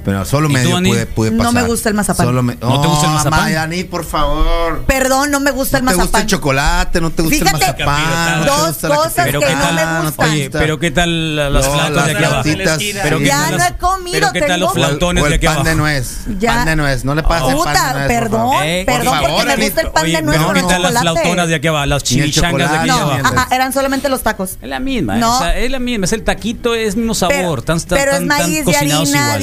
[0.07, 0.89] Pero solo ¿Y tú, medio Ani?
[0.91, 1.53] pude, pude No pasar.
[1.55, 2.27] me gusta el mazapán.
[2.27, 3.57] Solo me- ¿No te gusta el Oh, mazapán?
[3.57, 4.85] Ani, por favor.
[4.87, 6.27] Perdón, no me gusta No el te gusta el mazapán.
[6.29, 8.47] chocolate, no te gusta Fíjate, el mazapán.
[8.47, 9.75] no dos cosas que ¿qué no tal?
[9.75, 10.31] me no gustan.
[10.31, 12.43] Oye, pero ¿qué tal las No, flautas de aquí abajo?
[12.45, 13.23] flautitas, Pero sí.
[13.25, 15.55] ¿qué Ya no he comido, pero ¿qué tal los el- flautones el de aquí pan
[15.57, 15.69] abajo?
[15.71, 16.17] de nuez.
[16.39, 16.55] Ya.
[16.55, 17.05] Pan de nuez.
[17.05, 18.51] No le pases el pan de nuez, perdón.
[18.63, 20.93] Eh, perdón, por porque me gusta el pan de nuez no, con ¿qué tal las
[20.93, 21.01] chocolate.
[21.21, 21.87] flautonas de aquí abajo?
[21.87, 23.35] Las el chimichangas de aquí chocolate, No, el- abajo.
[23.49, 24.51] ajá, eran solamente los tacos.
[24.63, 25.35] Es la misma, No.
[25.35, 28.13] o sea, es la misma, es el taquito, es mismo sabor, Pero, tan, tan, pero
[28.13, 29.43] es maíz de harina igual.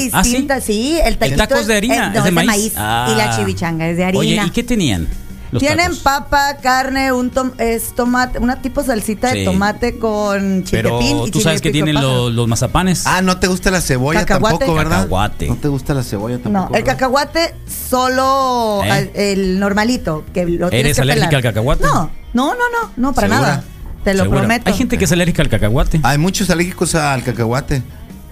[0.57, 0.99] ¿Ah, sí?
[1.03, 2.47] El taquito taco es de harina, no, es de es de maíz.
[2.47, 2.73] maíz.
[2.77, 3.09] Ah.
[3.11, 4.19] Y la chivichanga es de harina.
[4.19, 5.07] Oye, ¿y qué tenían?
[5.51, 5.99] los Tienen tacos?
[5.99, 9.39] papa, carne, un tom- es tomate, una tipo salsita Sí.
[9.39, 13.03] de tomate con Pero y tú sabes que tienen los, los mazapanes.
[13.05, 14.57] Ah, no te gusta la cebolla Cacahuate.
[14.57, 14.97] tampoco, ¿verdad?
[15.03, 15.47] Cacahuate.
[15.49, 16.53] No te gusta la cebolla tampoco.
[16.53, 16.93] No, el ¿verdad?
[16.93, 19.11] cacahuate solo ¿Eh?
[19.33, 21.35] el normalito, que lo tienes ¿Eres que alérgica pelar.
[21.35, 21.83] al cacahuate?
[21.83, 23.47] No, no, no, no, no para ¿Segura?
[23.47, 23.63] nada.
[24.03, 24.63] Te lo prometo.
[24.69, 25.99] Hay gente que es alérgica al cacahuate.
[26.03, 27.83] Hay muchos alérgicos al cacahuate.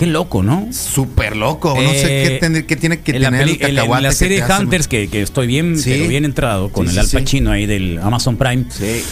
[0.02, 0.68] Qué loco, ¿no?
[0.74, 1.80] Súper loco.
[1.80, 4.00] no sé Eh, qué, tener- qué tiene que en la, tener peli- el la- cacahuate.
[4.00, 5.92] en la serie Hunters, que, que estoy bien, Sí.
[5.94, 7.24] pero bien entrado, con Sí, el sí, Al.
[7.24, 8.66] Pacino ahí del Amazon Prime.
[8.72, 9.04] Sí.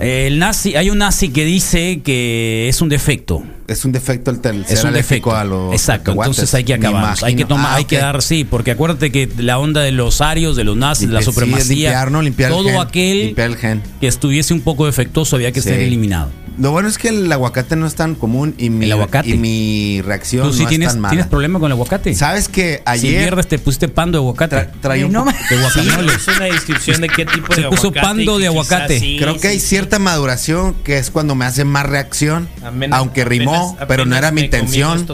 [0.00, 3.42] El nazi, hay un nazi que dice que es un defecto.
[3.72, 5.34] Es un defecto el, el ser Es un defecto.
[5.34, 7.16] a los Exacto, entonces hay que acabar.
[7.22, 8.02] Hay que tomar, Ah, hay que ok.
[8.02, 11.20] dar, sí, porque acuérdate que la onda de los arios, de los nazis, de la
[11.20, 12.22] Limpiar- sí, supremacía, limpiar, ¿no?
[12.22, 13.82] Limpiar el todo gen, aquel limpiar el gen.
[14.00, 15.68] que estuviese un poco defectuoso había que Sí.
[15.70, 16.30] ser eliminado.
[16.58, 19.30] Lo bueno es que el aguacate no es tan común y mi, El aguacate.
[19.30, 21.10] y mi reacción Tú sí no tienes, es tan mala.
[21.12, 22.14] tienes problema con el aguacate.
[22.14, 24.56] ¿Sabes que Si ayer pierdes te pusiste pando de aguacate.
[24.56, 26.12] tra- traía un No de guacamole.
[26.12, 28.94] Es una descripción de qué tipo Se de puso aguacate pando de que aguacate.
[28.96, 29.66] quizás sí, Creo que sí, hay sí.
[29.66, 34.30] cierta maduración que es cuando me hace más reacción, Apenas- aunque rimó, pero no era
[34.30, 35.06] mi intención.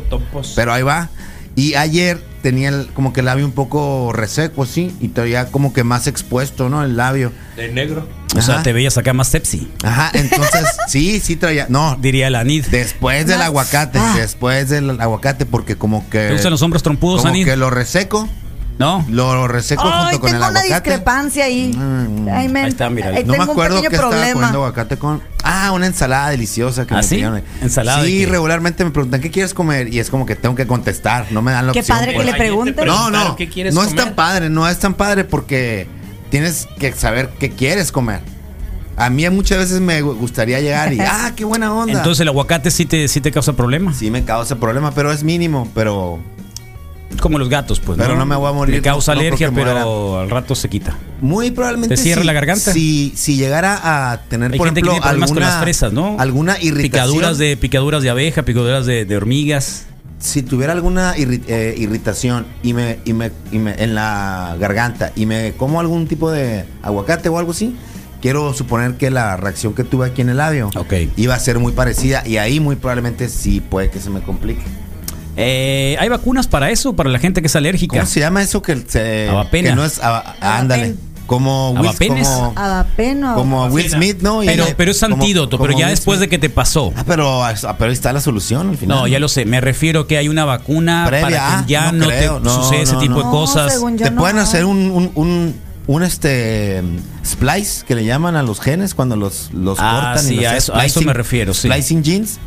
[0.57, 1.09] Pero ahí va.
[1.57, 5.73] Y ayer tenía el- como que el labio un poco reseco, sí, y traía como
[5.73, 6.85] que más expuesto, ¿no?
[6.85, 7.33] El labio.
[7.57, 8.09] De negro.
[8.37, 11.67] O sea, te veías acá más sepsi, Ajá, entonces sí, sí traía.
[11.69, 12.67] No, diría la Anid.
[12.67, 14.15] después del aguacate, Ah.
[14.17, 16.29] después del aguacate, porque como que.
[16.29, 17.45] ¿Te gustan los hombros trompudos, Como Anid?
[17.47, 18.29] que lo reseco,
[18.79, 19.05] ¿No?
[19.09, 20.91] lo reseco Ay, junto con tengo el una aguacate.
[20.91, 21.73] discrepancia ahí.
[21.77, 22.29] Mm.
[22.33, 23.09] Ay, men, Ahí está, mira.
[23.09, 24.57] ahí No me tengo acuerdo que pequeño estaba comiendo problema.
[24.57, 25.21] aguacate con.
[25.43, 27.15] Ah, una ensalada deliciosa que ¿Ah, me sí?
[27.17, 27.43] pidieron.
[27.61, 28.27] ¿Ensalada Sí, qué?
[28.27, 31.51] regularmente me preguntan qué quieres comer y es como que tengo que contestar, no me
[31.53, 31.99] dan la Qué opción.
[31.99, 32.87] padre que le pregunten.
[32.87, 35.89] No, no, qué quieres no es tan padre, no es tan padre porque
[36.31, 38.21] tienes que saber qué quieres comer.
[38.97, 41.93] A mí muchas veces me gustaría llegar y, ah, qué buena onda.
[41.95, 43.97] Entonces el aguacate sí te, sí te causa problemas.
[43.97, 46.19] sí me causa problema, pero es mínimo, pero
[47.21, 47.99] Como los gatos, pues.
[47.99, 50.97] Pero no me voy a morir, Le causa no- alergia, pero al rato se quita.
[51.21, 52.73] muy probablemente ¿Te cierra si- la garganta?
[52.73, 55.93] Si, si llegara a tener, Hay por gente que tiene problemas alguna, con las fresas,
[55.93, 56.17] ¿no?
[56.19, 56.83] alguna irritación.
[57.09, 59.87] Picaduras de, picaduras de abeja, picaduras de, de hormigas.
[60.21, 65.13] si tuviera alguna irri- eh, irritación y me, y me, y me- en la garganta
[65.17, 67.75] y me como algún tipo de aguacate o algo así,
[68.21, 70.93] quiero suponer que la reacción que tuve aquí en el labio Ok.
[71.17, 74.63] iba a ser muy parecida y ahí muy probablemente sí puede que se me complique.
[75.41, 76.95] Eh, ¿Hay vacunas para eso?
[76.95, 77.97] Para la gente que es alérgica.
[77.97, 80.01] ¿Cómo se llama eso que se que no es
[80.41, 80.97] ándale,
[81.27, 82.27] como Will, ¿Avapenes?
[82.27, 83.35] como, Avapeno.
[83.37, 84.43] como Will Smith, ¿no?
[84.43, 86.93] Y Pero, pero es como- antídoto, pero ya Will después de que te pasó.
[86.97, 88.97] Ah, pero, ah, pero ahí está la solución al final.
[88.99, 89.45] No, ya lo sé.
[89.45, 92.63] Me refiero que hay una vacuna Previa, para ah, que ya no no, te No,
[92.63, 93.81] suceda ese no, tipo de cosas.
[93.99, 94.21] Te no.
[94.21, 95.55] pueden hacer un, un, un,
[95.87, 96.83] un, este
[97.25, 100.33] splice que le llaman a los genes cuando los, los Ah, cortan.
[100.33, 101.69] y los a eso- a eso me refiero, sí.
[101.69, 102.39] Splicing genes.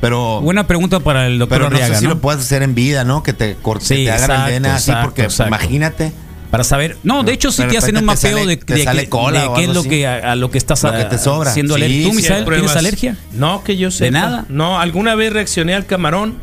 [0.00, 2.14] Pero, Buena pregunta para el doctor pero no Arriaga, sé si ¿no?
[2.14, 3.22] lo puedes hacer en vida, ¿no?
[3.22, 5.48] Que te, cor- Sí, te hagan exacto, el DNA así, exacto, porque exacto.
[5.48, 6.12] imagínate.
[6.50, 6.96] Para saber.
[7.02, 9.42] No, de hecho sí De te hacen un mapeo sale- de, de sale qué- cola
[9.42, 9.88] de qué es lo así.
[9.88, 11.52] que a, a lo que estás Lo que te sobra.
[11.52, 12.04] siendo Sí.
[12.06, 13.16] ¿Tú, Misael, tienes alergia?
[13.32, 14.10] No, que yo sé.
[14.12, 14.44] nada?
[14.48, 16.34] No, alguna vez reaccioné al camarón.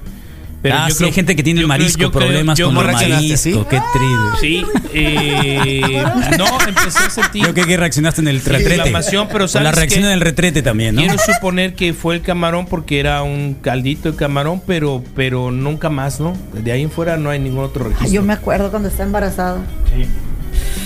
[0.63, 2.67] Pero ah, yo sí, creo- hay gente que tiene el marisco, yo creo- problemas yo
[2.73, 3.33] con el marisco.
[3.33, 3.51] así.
[3.69, 4.39] Qué triste.
[4.39, 6.03] Sí, eh,
[6.37, 7.41] no, empecé a sentir.
[7.43, 8.91] Creo que, reaccionaste en el retrete.
[9.29, 11.01] pero O la ¿sabes reacción en el retrete también, ¿no?
[11.01, 15.89] Quiero suponer que fue el camarón porque era un caldito de camarón, pero, pero nunca
[15.89, 16.33] más, ¿no?
[16.53, 18.13] De ahí en fuera no hay ningún otro Ay, registro.
[18.13, 19.57] Yo me acuerdo cuando estaba embarazada.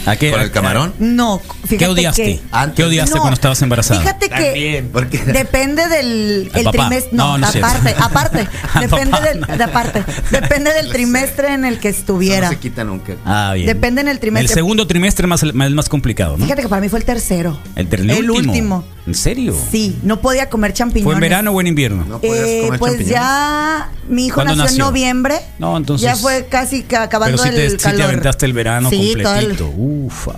[0.05, 0.93] ¿A qué, ¿Con el camarón?
[0.99, 2.23] No, fíjate ¿Qué odiaste?
[2.23, 2.75] que- Antes.
[2.75, 3.99] ¿Qué odiaste No, cuando estabas embarazada?
[4.01, 4.89] Fíjate que También.
[4.93, 7.09] Porque depende del el trimestre.
[7.11, 7.69] No, No, no es cierto.
[7.69, 8.47] aparte, aparte.
[8.73, 10.03] Al depende del, de aparte.
[10.31, 12.47] Depende del trimestre en el que eso estuviera.
[12.47, 13.15] no se quita nunca.
[13.25, 13.65] Ah, bien.
[13.67, 14.53] Depende en el El trimestre.
[14.53, 16.45] segundo trimestre más, más, más complicado, ¿no?
[16.45, 17.59] Fíjate que para mí fue el tercero.
[17.75, 18.51] el, ter- el el último.
[18.51, 18.83] último.
[19.07, 19.55] ¿En serio?
[19.71, 21.05] Sí, no podía comer champiñones.
[21.05, 22.03] ¿Fue en verano o en invierno?
[22.05, 23.13] No podías Eh, comer pues champiñones.
[23.21, 25.35] ya mi hijo ¿Cuándo nació, en noviembre.
[25.59, 28.01] No, entonces- Ya fue casi ca- acabando Pero sí te, el sí te calor.
[28.01, 29.69] aventaste el verano Sí, todo el- completito.
[29.77, 30.33] Ufa.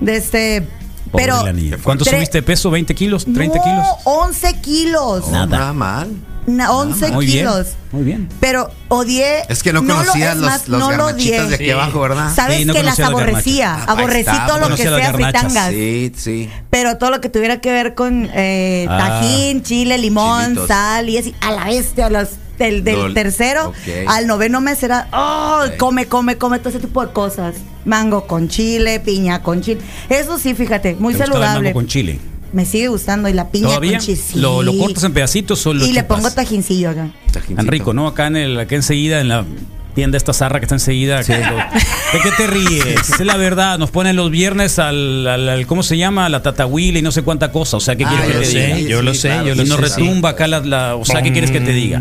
[0.00, 0.66] de este.
[1.10, 1.82] Pobre pero.
[1.82, 2.70] ¿Cuánto subiste de peso?
[2.70, 3.26] ¿20 kilos?
[3.26, 3.86] ¿30 no, kilos?
[4.04, 5.28] 11 kilos.
[5.28, 5.46] Nada.
[5.46, 6.10] nada mal.
[6.56, 7.66] Na- 11 Muy bien, kilos.
[7.92, 8.28] muy bien.
[8.40, 9.42] Pero odié.
[9.48, 11.48] Es que no conocías los, los no lo garnachitas odié.
[11.48, 12.34] de aquí abajo, ¿verdad?
[12.34, 13.74] Sabes Sí, no que las aborrecía.
[13.74, 15.70] Ah, Aborrecí está, todo no lo que sea fritangas.
[15.70, 16.50] Sí, sí.
[16.70, 19.20] Pero todo lo que tuviera que ver con eh, Ah.
[19.20, 20.68] tajín, chile, limón, Chilitos.
[20.68, 23.72] sal y así, a la bestia, a los, del, del tercero
[24.06, 27.54] al noveno mes era, oh, come, come, come, todo ese tipo de cosas.
[27.86, 29.80] Mango con chile, piña con chile.
[30.10, 31.68] Eso sí, fíjate, muy ¿Te gustaba el saludable.
[31.70, 32.20] mango con chile?
[32.52, 33.98] Me sigue gustando y la piña ¿Todavía?
[33.98, 34.38] con sí.
[34.38, 37.10] ¿Lo, lo cortas en pedacitos o lo Y le pongo tajincillo acá.
[37.54, 38.06] Tan rico, ¿no?
[38.08, 39.44] Acá en el, acá enseguida, en la
[39.90, 41.18] tienda esta zarra que está enseguida.
[41.20, 43.10] lo- ¿De qué te ríes?
[43.10, 46.26] Es la verdad, nos ponen los viernes al, al- al- ¿cómo se llama?
[46.26, 47.76] A la tatahuila y no sé cuánta cosa.
[47.76, 48.88] O sea, ¿qué Ah, quieres que yo te sé, diga?
[48.90, 51.50] yo lo sé, yo Y lo nos retumba acá la, la- O sea, ¿qué quieres
[51.50, 52.00] que te diga?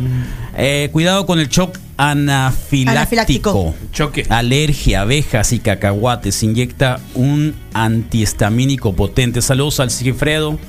[0.57, 2.91] Eh, cuidado con el shock anafiláctico.
[2.91, 3.75] Anafiláctico.
[3.93, 4.25] Choque.
[4.29, 6.41] Alergia, abejas y cacahuates.
[6.43, 9.41] Inyecta un antihistamínico potente.
[9.41, 10.59] Saludos al Sigifredo,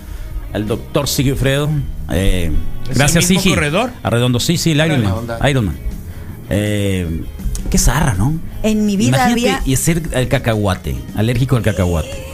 [0.53, 1.69] al doctor Sigifredo.
[2.13, 2.51] Eh,
[2.91, 3.51] ¿Es gracias, Sigi.
[3.51, 3.91] corredor?
[4.03, 5.15] Arredondo, sí, sí, el Iron Man.
[5.49, 5.77] Iron Man.
[6.51, 7.07] Eh,
[7.71, 8.39] qué zarra, ¿no?
[8.63, 9.63] En mi vida Imagínate había.
[9.65, 12.27] y ser al cacahuate, alérgico al cacahuate.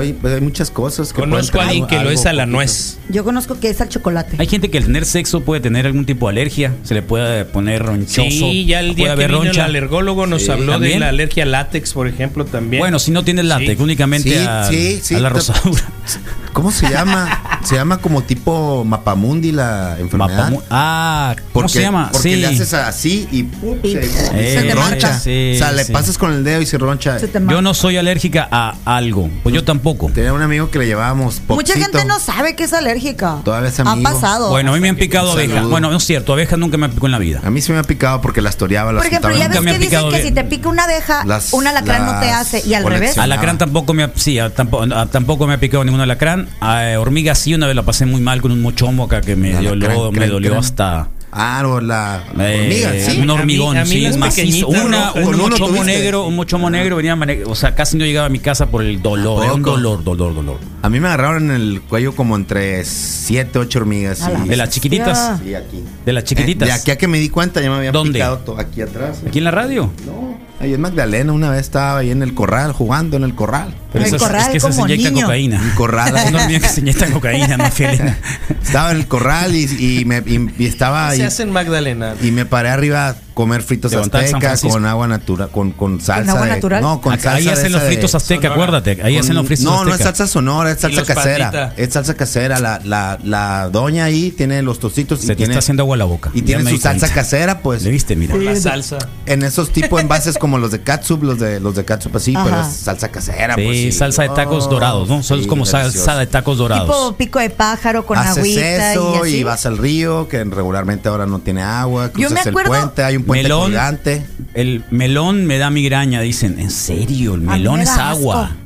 [0.00, 2.56] Hay, pues, hay muchas cosas que Conozco a alguien que lo es a la poquito.
[2.56, 2.98] nuez.
[3.08, 4.34] Yo conozco que es al chocolate.
[4.40, 7.44] Hay gente que al tener sexo puede tener algún tipo de alergia, se le puede
[7.44, 8.22] poner ronchoso.
[8.28, 10.50] Sí, ya el puede día que haber vino el alergólogo nos Sí.
[10.50, 10.94] habló ¿También?
[10.94, 12.80] de la alergia al látex, por ejemplo, también.
[12.80, 13.82] Bueno, si no tienes látex, Sí.
[13.82, 15.82] únicamente Sí, a, sí, sí, a la rosadura.
[16.56, 17.42] ¿Cómo se llama?
[17.62, 20.50] se llama como tipo mapamundi la enfermedad.
[20.50, 22.08] Mapamu- ah, ¿cómo Porque, se llama?
[22.12, 22.36] Porque sí.
[22.36, 23.76] le haces así y, ¡pum!
[23.82, 25.18] Y- se, y Eh, se te roncha.
[25.18, 25.92] sí, o sea, le sí.
[25.92, 27.18] pasas con el dedo y se roncha.
[27.18, 30.10] Se Yo no soy alérgica a algo, pues yo tampoco.
[30.14, 31.78] Tenía un amigo que le llevábamos Mucha Popsito.
[31.78, 33.38] gente no sabe que es alérgica.
[33.44, 34.10] Todavía es Ha amigo.
[34.10, 34.48] pasado.
[34.48, 35.66] Bueno, a mí me han picado abejas.
[35.66, 37.40] Bueno, no es cierto, abejas nunca me han picado en la vida.
[37.44, 39.68] A mí se me ha picado porque las toreaba, las Por ejemplo, ya ves que
[39.68, 42.62] ha dicen picado que si te pica una abeja, Las- un alacrán no te hace.
[42.66, 43.18] Y al revés.
[43.18, 46.45] Alacrán tampoco me ha, sí, tampoco me ha picado ningún alacrán.
[46.60, 49.52] A hormiga sí, una vez la pasé muy mal con un mochomo acá que me,
[49.52, 50.64] El dio- alacrán, me creen, dolió creen.
[50.64, 53.20] hasta Ah, o la eh, sí.
[53.20, 54.68] un hormigón, A mí- a mí sí, macizo.
[54.68, 58.30] Una, un Con mochomo negro, un mochomo negro venía, o sea, casi no llegaba a
[58.30, 60.58] mi casa por el dolor, ¿A era un dolor, dolor, dolor.
[60.86, 64.20] A mí me agarraron en el cuello como entre 7, 8 hormigas.
[64.44, 65.82] Y- De las chiquititas, Sí, aquí.
[66.04, 66.68] de las chiquititas.
[66.68, 68.12] Eh, de aquí a que me di cuenta ya me habían ¿Dónde?
[68.12, 69.18] picado to- aquí atrás.
[69.26, 69.90] Aquí en la radio.
[70.06, 73.74] No, ahí en Magdalena una vez estaba ahí en el corral, jugando en el corral.
[73.92, 75.26] Pero En el esas- corral es que esas se como inyectan niño.
[75.26, 75.60] cocaína.
[75.60, 76.18] Un corral.
[76.24, 78.18] Son hormigas que se inyectan cocaína, no fielina.
[78.62, 79.64] Estaba en el corral y,
[80.00, 81.16] y me, y- y estaba ahí.
[81.18, 82.14] se hace en Magdalena.
[82.22, 84.70] Y me paré arriba comer fritos azteca Francisco.
[84.70, 86.32] con agua natural, con, con salsa.
[86.32, 86.80] agua de- natural?
[86.82, 87.36] No, con Acá- salsa.
[87.36, 88.54] ahí hacen los fritos azteca, Sonora.
[88.54, 89.02] acuérdate.
[89.02, 90.04] Ahí con- hacen los fritos No, no es azteca.
[90.08, 91.74] salsa sonora, es salsa casera.
[91.76, 92.58] Es salsa casera.
[92.60, 95.98] La, la, la doña ahí tiene los tocitos Se y te tiene, está haciendo agua
[95.98, 96.30] la boca.
[96.32, 97.14] y Ya tiene su salsa cuenta.
[97.14, 97.82] casera, pues.
[97.82, 98.16] ¿Le viste?
[98.16, 98.34] Mira.
[98.36, 98.96] La salsa.
[99.26, 102.34] En esos tipos de envases como los de catsup, los de los de catsup así,
[102.34, 102.44] Ajá.
[102.44, 103.76] pero es salsa casera, Sí, pues.
[103.76, 103.92] sí.
[103.92, 105.22] salsa de tacos Oh, dorados, ¿no?
[105.22, 105.92] Son sí, como delicioso.
[106.06, 106.86] salsa de tacos dorados.
[106.86, 111.26] Tipo pico de pájaro con Haces agüita eso y vas al río, que regularmente ahora
[111.26, 112.10] no tiene agua.
[112.14, 113.62] Yo me Cruzas el acuerdo- puente, hay un puente Melón.
[113.64, 114.26] colgante.
[114.54, 116.58] El melón me da migraña, dicen.
[116.58, 117.34] ¿En serio?
[117.34, 118.44] El melón me es agua.
[118.46, 118.56] asco.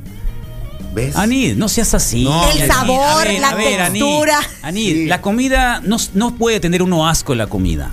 [0.93, 1.15] ¿Ves?
[1.15, 2.23] Anid, no seas así.
[2.25, 4.39] No, El Anid, sabor, la Anid, textura.
[4.61, 5.05] Anid, Sí.
[5.05, 7.91] la comida no, no puede tener uno asco la comida.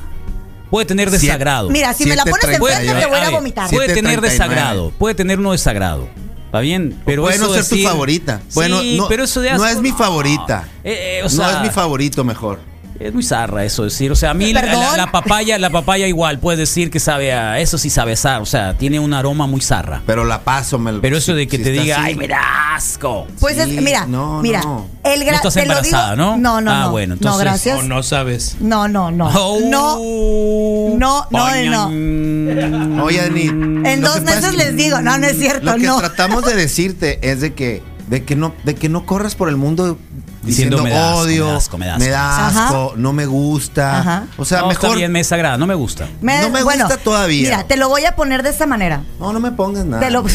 [0.71, 1.71] Puede tener desagrado.
[1.71, 3.71] Mira, si me la pones 7.30 enfrente, te voy a ver, vomitar.
[3.71, 4.21] Puede tener 7.39.
[4.31, 4.91] desagrado.
[4.99, 6.09] Puede tener uno desagrado.
[6.47, 6.99] ¿Está bien?
[7.07, 8.41] Pero puede eso no ser tu favorita.
[8.49, 10.67] Sí, Bueno, no, pero eso de no es mi favorita.
[10.83, 12.59] Eh, eh, o no es mi favorito mejor.
[13.01, 14.11] Es muy zarra eso decir.
[14.11, 17.33] O sea, a mí la, la- la papaya, la papaya igual puede decir que sabe
[17.33, 17.61] a.
[17.61, 18.43] Eso sí sabe a zar.
[18.43, 20.03] O sea, tiene un aroma muy zarra.
[20.05, 22.07] Pero la paso, me Pero eso de que si te diga, así.
[22.07, 23.27] ay, me da asco.
[23.39, 24.87] Pues Sí, es, mira, no, mira, no.
[25.05, 26.37] el gra- No estás lo embarazada, ¿no?
[26.37, 26.91] No, no, Ah, no.
[26.91, 27.79] bueno, no, entonces- gracias.
[27.79, 28.57] O no sabes.
[28.61, 29.29] No, no, no.
[29.33, 29.61] Oh.
[29.65, 33.05] No, no, no, no.
[33.05, 33.43] Oye, Ani.
[33.43, 35.99] En lo dos meses es- les digo, no, no es cierto, Lo que no.
[35.99, 39.57] tratamos de decirte es de que, de que no, de que no corras por el
[39.57, 39.99] mundo
[40.43, 42.05] Diciendo, "Me da asco, odio, me da asco, me da asco".
[42.05, 42.67] me da Ajá.
[42.69, 43.99] asco, no me gusta.
[44.01, 44.25] Ajá.
[44.37, 44.99] O sea, No, está mejor.
[44.99, 46.07] bien, me desagrada, no me gusta.
[46.21, 47.43] Me- no me bueno, gusta todavía.
[47.51, 49.03] Mira, te lo voy a poner de esta manera.
[49.19, 50.01] No, no me pongas nada.
[50.03, 50.23] Te lo-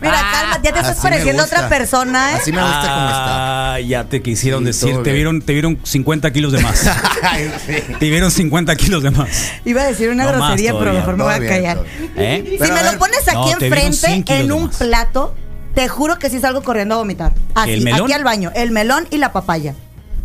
[0.00, 2.36] Mira, calma, ya te estás Así pareciendo otra persona, ¿eh?
[2.40, 3.74] Así me gusta como está.
[3.74, 6.86] Ah, ya te quisieron Sí, decir, te vieron, te vieron 50 kilos de más.
[7.22, 7.74] Ay, sí.
[7.98, 9.28] te vieron 50 kilos de más.
[9.64, 11.82] Iba a decir una No más grosería, pero mejor me voy a callar.
[12.16, 12.58] ¿Eh?
[12.62, 15.34] Si me lo pones aquí no, te vieron 100 enfrente en un plato,
[15.78, 17.32] te juro que sí salgo corriendo a vomitar.
[17.54, 18.02] Así, ¿El melón?
[18.02, 18.50] aquí al baño.
[18.56, 19.76] El melón y la papaya.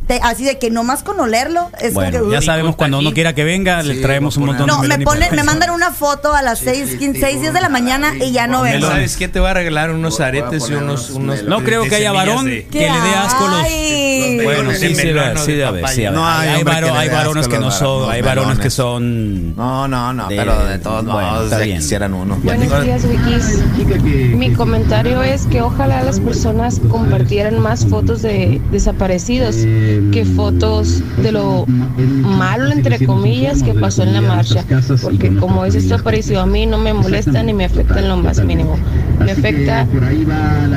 [0.08, 2.36] Te- así de que nomás con olerlo es Bueno, como que.
[2.36, 4.88] ya sabemos cuando uno quiera que venga, le Sí, traemos un a montón No, de
[4.90, 5.44] me ponen, me papaya.
[5.46, 8.64] mandan una foto a las 6, 15, 6, 10 de la mañana y ya no
[8.64, 8.88] vengo.
[8.88, 9.28] ¿Sabes qué?
[9.30, 11.10] Te voy a regalar unos a aretes y unos.
[11.12, 11.44] unos.
[11.44, 13.64] No de- creo de que haya varón de- que le dé asco los.
[13.64, 14.40] Ay.
[14.44, 15.96] Bueno, de sí, sí, o sí de haber, papaya.
[15.96, 16.50] sí, debe No haber.
[16.50, 19.56] hay hay, varo- le hay varones que no los son, hay los varones que son.
[19.56, 22.38] No, no, no, De- pero de todos bueno, modos quisieran uno.
[22.44, 24.36] Buenos días, Wikis.
[24.36, 29.56] Mi comentario es que ojalá las personas compartieran más fotos de desaparecidos.
[30.12, 34.64] Que fotos de lo malo, entre comillas, que pasó en la marcha.
[35.02, 38.18] Porque como es esto parecido a mí, no me molesta ni me afecta en lo
[38.18, 38.78] más mínimo.
[39.20, 39.88] Me afecta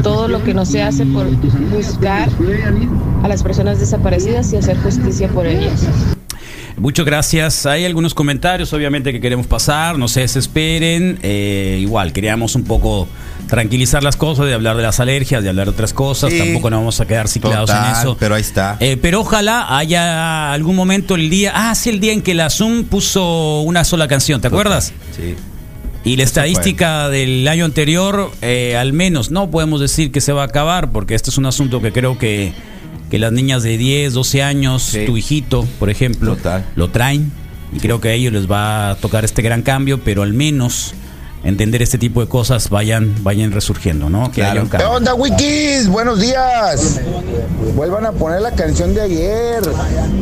[0.02, 1.26] todo lo que no se hace por
[1.70, 2.29] buscar
[3.22, 5.87] a las personas desaparecidas y hacer justicia por ellas.
[6.76, 7.64] Muchas gracias.
[7.64, 9.98] Hay algunos comentarios, obviamente, que queremos pasar.
[9.98, 11.18] No se desesperen.
[11.22, 13.09] Eh, igual, queríamos un poco
[13.49, 16.31] tranquilizar las cosas, de hablar de las alergias, de hablar de otras cosas.
[16.33, 16.39] Sí.
[16.39, 18.17] Tampoco nos vamos a quedar ciclados en Total, eso.
[18.19, 18.77] Pero ahí está.
[18.81, 21.53] Eh, pero ojalá haya algún momento el día.
[21.55, 24.93] Ah, sí, el día en que la Zoom puso una sola canción, ¿te acuerdas?
[25.17, 25.35] Sí.
[26.05, 30.43] Y la estadística del año anterior, eh, al menos, no podemos decir que se va
[30.43, 32.53] a acabar, porque este es un asunto que creo que,
[33.11, 35.05] que las niñas de 10, 12 años, Sí.
[35.05, 36.65] tu hijito, por ejemplo, Total.
[36.77, 37.33] lo traen.
[37.75, 40.95] Y creo que a ellos les va a tocar este gran cambio, pero al menos
[41.47, 44.31] entender este tipo de cosas vayan, vayan resurgiendo, ¿no?
[44.33, 44.69] Que Claro.
[44.69, 45.89] ¿Qué onda, Wikis?
[45.89, 47.01] Buenos días.
[47.75, 49.63] Vuelvan a poner la canción de ayer.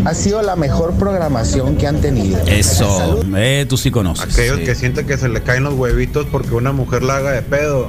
[0.05, 2.39] Ha sido la mejor programación que han tenido.
[2.47, 4.33] Eso, eh, tú sí conoces.
[4.33, 4.65] Aquellos Sí.
[4.65, 7.89] que sienten que se le caen los huevitos porque una mujer la haga de pedo,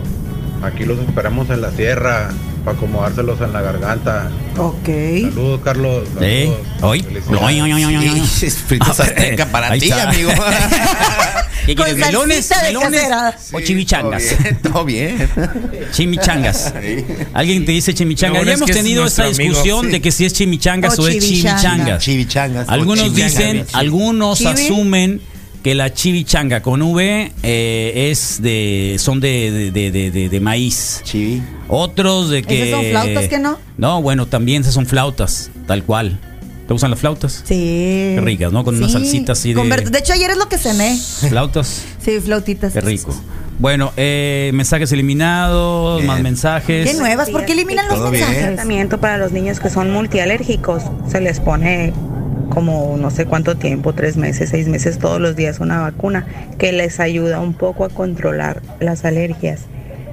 [0.63, 2.29] aquí los esperamos en la sierra
[2.63, 4.29] para acomodárselos en la garganta.
[4.57, 4.87] Ok.
[5.29, 6.03] Saludos, Carlos.
[6.21, 6.45] ¿Eh?
[6.45, 6.83] Saludos.
[6.83, 7.01] ¿Hoy?
[7.03, 7.41] Felicidades.
[7.43, 8.25] Oy, oy, oy, oy, oy, oy.
[8.25, 10.31] Sí, fritas azteca para ti, amigo.
[11.65, 12.05] ¿Qué Con quieres?
[12.05, 12.51] ¿Melones?
[12.63, 13.03] ¿Melones?
[13.51, 14.23] ¿O chimichangas?
[14.61, 15.87] Todo bien, todo bien.
[15.91, 16.73] Chimichangas.
[17.33, 18.45] Alguien te dice chimichangas.
[18.45, 19.29] Ya hemos tenido amigo.
[19.39, 19.91] discusión Sí.
[19.91, 22.03] de que si es chimichangas O o, es chimichangas.
[22.03, 22.69] Chivichangas.
[22.69, 23.75] Algunos dicen, chimichangas.
[23.75, 25.21] algunos asumen
[25.63, 31.01] que la chivichanga con V eh, es de son de, de, de, de- de maíz.
[31.03, 31.41] Chivi.
[31.67, 33.57] Otros de que ¿Esas son flautas que no?
[33.77, 36.19] No, bueno, también esas son flautas, tal cual.
[36.67, 37.43] ¿Te gustan las flautas?
[37.45, 38.13] Sí.
[38.15, 38.63] Qué ricas, ¿no?
[38.63, 40.97] Con una salsita así de- Con ver- De hecho, ayer es lo que cené.
[41.29, 41.83] Flautas.
[42.03, 42.73] Sí, flautitas.
[42.73, 43.15] Qué rico.
[43.59, 46.07] Bueno, eh, mensajes eliminados, Bien.
[46.07, 46.89] más mensajes.
[46.91, 48.23] Qué nuevas, ¿por qué eliminan los Todo bien.
[48.25, 48.53] mensajes?
[48.55, 50.83] tratamiento para los niños que son multialérgicos.
[51.09, 51.93] Se les pone
[52.49, 56.25] como no sé cuánto tiempo, tres meses, seis meses, todos los días una vacuna
[56.57, 59.61] que les ayuda un poco a controlar las alergias.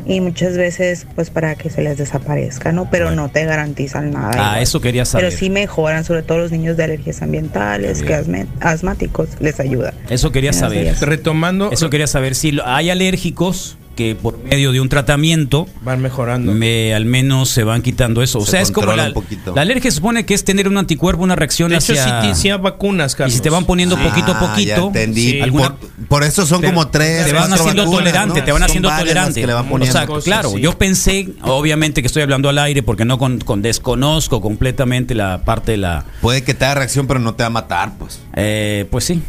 [0.06, 2.88] Y muchas veces, pues para que se les desaparezca, ¿no?
[2.90, 4.30] Pero no te garantizan nada.
[4.30, 4.62] Ah, igual.
[4.62, 5.26] eso quería saber.
[5.28, 9.94] Pero sí mejoran, sobre todo los niños de alergias ambientales, que asme- asmáticos, les ayuda.
[10.08, 10.82] Eso quería saber.
[10.82, 11.00] días.
[11.00, 16.00] Retomando, Eso quería saber si lo- hay alérgicos que por medio de un tratamiento van
[16.00, 16.52] mejorando.
[16.52, 18.38] me, al menos se van quitando eso.
[18.38, 19.54] O Se sea, es como la, un poquito.
[19.54, 22.54] la alergia se supone que es tener un anticuerpo, una reacción de hecho, sí, hacia
[22.54, 23.34] hay vacunas, y Carlos.
[23.34, 25.30] si te van poniendo poquito a Ah, poquito, ya entendí.
[25.32, 25.40] Sí.
[25.40, 27.26] alguna- por, por eso son te- como tres.
[27.26, 28.44] te van haciendo vacunas, tolerante, ¿no?
[28.44, 29.40] te van Son haciendo tolerante.
[29.40, 30.60] que le van O sea, cosas, claro, sí.
[30.60, 35.42] yo pensé, obviamente que estoy hablando al aire porque no con, con desconozco completamente la
[35.44, 38.20] parte de la Puede que te haga reacción, pero no te va a matar, pues.
[38.34, 39.22] eh, pues sí.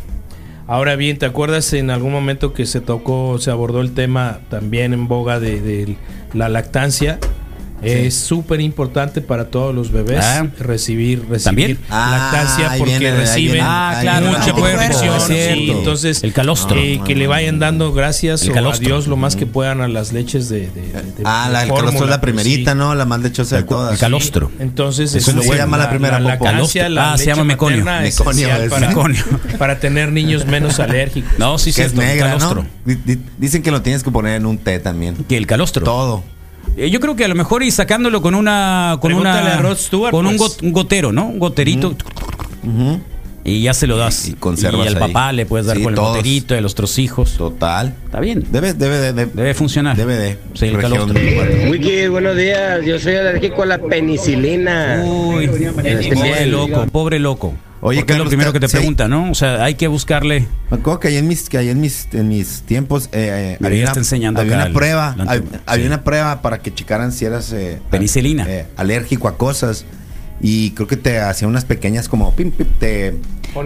[0.74, 4.92] Ahora bien, ¿te acuerdas en algún momento que se tocó, se abordó el tema también
[4.92, 5.98] en boga de, de
[6.34, 7.20] la lactancia?
[7.84, 10.48] Es súper importante para todos los bebés Ah.
[10.60, 11.80] recibir, recibir ¿También?
[11.90, 14.38] Ah, lactancia ahí porque viene, reciben viene, Ah, claro, viene.
[14.40, 15.22] mucha protección.
[15.22, 16.78] sí, entonces, El calostro.
[16.78, 19.88] eh, que le vayan dando gracias El o a Dios lo más que puedan a
[19.88, 22.78] las leches de, de- de- Ah, de la, el calostro es la primerita, sí.
[22.78, 22.96] ¿no?
[22.96, 23.94] La más lechosa de todas.
[23.94, 24.52] el calostro.
[24.60, 27.84] Entonces, Eso este, se llama la primera la, lactancia, la Ah, se llama meconio.
[27.84, 29.24] Meconio, para, meconio.
[29.58, 31.32] para tener niños menos alérgicos.
[31.38, 32.38] No, sí, que es negra,
[33.38, 35.16] Dicen que lo tienes que poner en un té también.
[35.28, 35.84] Que el calostro.
[35.84, 36.24] Todo.
[36.78, 39.62] Eh, Yo creo que a lo mejor y sacándolo con una con Pregúntale una a
[39.62, 40.58] Rod Stewart, con un, pues.
[40.58, 41.28] got- un gotero, ¿no?
[41.28, 41.96] Un goterito
[43.46, 44.28] y ya se lo das.
[44.28, 45.00] Y- y conservas al ahí.
[45.12, 46.10] papá le puedes dar Sí, con el todos.
[46.16, 47.34] goterito y a los otros hijos.
[47.38, 47.94] Total.
[48.06, 48.46] Está bien.
[48.50, 49.98] Debe, debe, de, de- Debe funcionar.
[49.98, 50.38] debe de.
[50.54, 51.14] Sí, el calostro.
[51.70, 52.86] Wiki, buenos días.
[52.86, 55.04] Yo soy alérgico a la penicilina.
[55.06, 57.54] Uy, pobre loco, pobre loco.
[57.86, 58.78] Oye, Porque es lo Carlos, primero que te sí.
[58.78, 59.30] pregunta, ¿no?
[59.30, 60.48] O sea, hay que buscarle.
[60.72, 63.58] Me acuerdo que ahí en mis, que ahí en mis, en mis tiempos eh, eh,
[63.60, 65.16] Mira, ya está enseñando había una el- prueba,
[65.66, 65.88] había sí.
[65.88, 68.46] una prueba para que checaran si eras eh, Penicilina.
[68.48, 69.84] eh, alérgico a cosas
[70.42, 73.16] y creo que te hacían unas pequeñas como pim, pim, te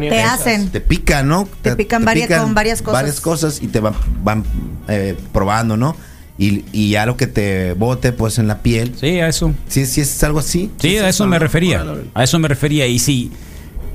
[0.09, 0.69] Te hacen.
[0.69, 1.47] te pican, ¿no?
[1.61, 2.93] Te pican varias- con varias cosas.
[3.01, 4.43] Varias cosas y te van, van
[4.87, 5.95] eh, probando, ¿no?
[6.39, 8.93] Y, y ya lo que te bote pues en la piel.
[8.99, 9.53] Sí, a eso.
[9.67, 10.71] Sí, sí es algo así.
[10.79, 11.83] Sí, a eso me refería.
[12.13, 12.85] A eso me refería.
[12.85, 13.31] Y sí,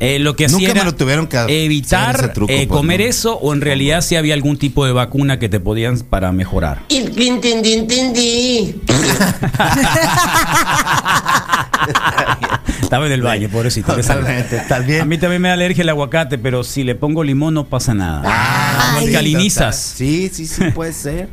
[0.02, 2.66] eh, lo que hacía Nunca me era lo tuvieron que hacer evitar ese truco, eh,
[2.66, 3.06] pues, comer ¿no?
[3.06, 6.82] eso o en realidad si había algún tipo de vacuna que te podían para mejorar.
[6.88, 8.82] Entendí, entendí.
[12.92, 13.96] Estaba en el baño, pobrecito.
[13.96, 15.00] Totalmente, ¿estás bien?
[15.00, 17.94] A mí también me da alergia el aguacate, pero si le pongo limón no pasa
[17.94, 18.20] nada.
[18.26, 19.76] Ah, Lo sí, alcalinizas.
[19.96, 21.30] Sí, sí, sí, puede ser.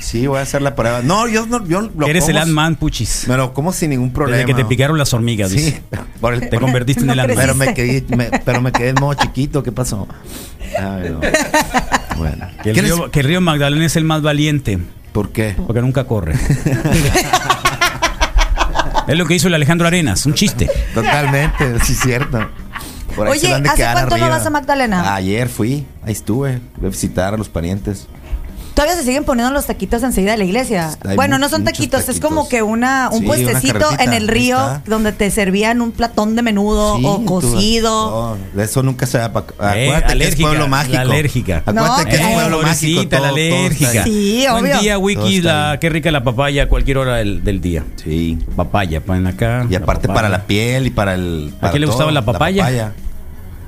[0.00, 1.02] Sí, voy a hacer la prueba.
[1.02, 3.26] No, yo no, yo lo Eres el Ant-Man, puchis.
[3.28, 4.38] Me lo como sin ningún problema.
[4.38, 5.82] Desde que te picaron las hormigas, Sí, dice.
[6.22, 7.36] por el- Te convertiste en el Ant-Man.
[7.38, 9.62] pero me quedé, me- pero me quedé en modo chiquito.
[9.62, 10.08] ¿Qué pasó?
[10.78, 11.20] Ay, no.
[12.16, 12.46] Bueno.
[12.62, 14.78] Que el, ¿Quién es- río, que el río Magdalena es el más valiente,
[15.12, 15.54] ¿Por qué?
[15.66, 16.34] porque nunca corre.
[19.06, 20.68] Es lo que hizo el Alejandro Arenas, un chiste.
[20.94, 22.48] Totalmente, sí es cierto.
[23.14, 24.38] Por ahí Oye, se la han de ¿hace quedar cuánto no arriba.
[24.38, 25.14] vas a Magdalena?
[25.14, 28.08] Ayer fui, ahí estuve, fui a visitar a los parientes.
[28.76, 30.90] Todavía se siguen poniendo los taquitos enseguida de la iglesia.
[31.08, 34.58] Hay bueno, no son taquitos, es como que una un Sí, puestecito en el río
[34.58, 34.82] está.
[34.86, 38.36] donde te servían un platón de menudo Sí, o cocido.
[38.54, 40.94] no, eso nunca se va pa- Eh, Acuérdate que es alérgica, pueblo mágico.
[40.94, 41.56] la alérgica.
[41.64, 43.02] Acuérdate No, que es eh, pueblo mágico.
[43.02, 44.04] La todo- todo está alérgica.
[44.04, 44.78] Sí, Buen obvio.
[44.80, 47.82] día, Todo Wiki, la, qué rica la papaya a cualquier hora del, del día.
[48.04, 48.38] Sí.
[48.56, 49.66] Papaya, ponen acá.
[49.70, 51.54] Y aparte para la piel y para el.
[51.58, 52.92] para quién le gustaba todo, la papaya?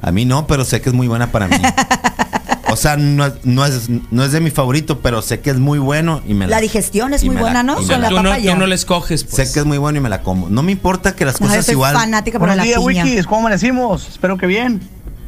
[0.03, 1.57] A mí no, pero sé que es muy buena para mí.
[2.71, 5.59] o sea, no, es- no, es, no es de mi favorito, pero sé que es
[5.59, 7.75] muy bueno y me la, La digestión es y muy la- buena, ¿no?
[7.81, 8.53] y Con la- la tú, no, papaya.
[8.55, 9.49] tú no la escoges, pues.
[9.49, 10.49] Sé que es muy bueno y me la como.
[10.49, 11.95] No me importa que las No, cosas soy igual.
[11.95, 13.05] fanática por la días, piña.
[13.05, 13.27] Wikis.
[13.27, 14.09] ¿Cómo amanecimos?
[14.09, 14.81] Espero que bien.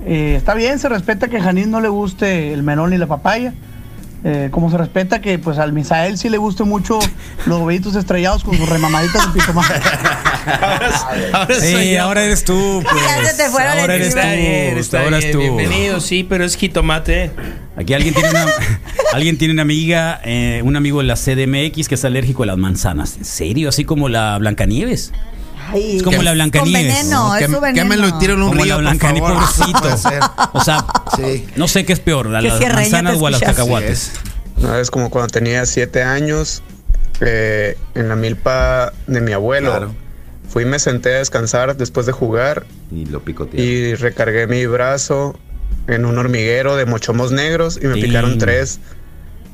[0.07, 3.07] Eh, está bien, se respeta que a Janine no le guste el melón ni la
[3.07, 3.53] papaya.
[4.23, 6.99] Eh, como se respeta que pues al Misael sí le guste mucho
[7.47, 9.75] los huevitos estrellados con sus remamaditas de pitomate.
[11.33, 13.03] Ahora Sí, ahora eres tú, pues.
[13.03, 14.21] Ya se te fueron ahora eres tú.
[14.37, 15.39] bien, está ahora bien, es tú.
[15.39, 17.31] Bienvenido, sí, pero es jitomate.
[17.77, 18.47] Aquí alguien tiene una,
[19.13, 22.59] alguien tiene una amiga, eh, un amigo de la CDMX que es alérgico a las
[22.59, 23.17] manzanas.
[23.17, 23.69] ¿En serio?
[23.69, 25.13] Así como la Blancanieves.
[25.73, 26.95] Ay, Es como la Con Blancanieves.
[26.95, 27.05] es
[27.39, 29.79] que, su que me lo tiro en un Como río, la por Blancanieves, favor.
[29.79, 30.29] pobrecito.
[30.53, 30.85] O sea,
[31.17, 31.47] Sí.
[31.57, 33.51] no sé qué es peor, a Que las manzanas o a escuchas.
[33.57, 34.13] cacahuates.
[34.57, 36.63] Una vez como cuando tenía siete años,
[37.21, 39.95] eh, en la milpa de mi abuelo, Claro.
[40.49, 43.61] fui y me senté a descansar después de jugar Y lo picoteé.
[43.61, 45.39] y recargué mi brazo
[45.87, 48.03] en un hormiguero de mochomos negros y me Sí.
[48.03, 48.81] picaron tres.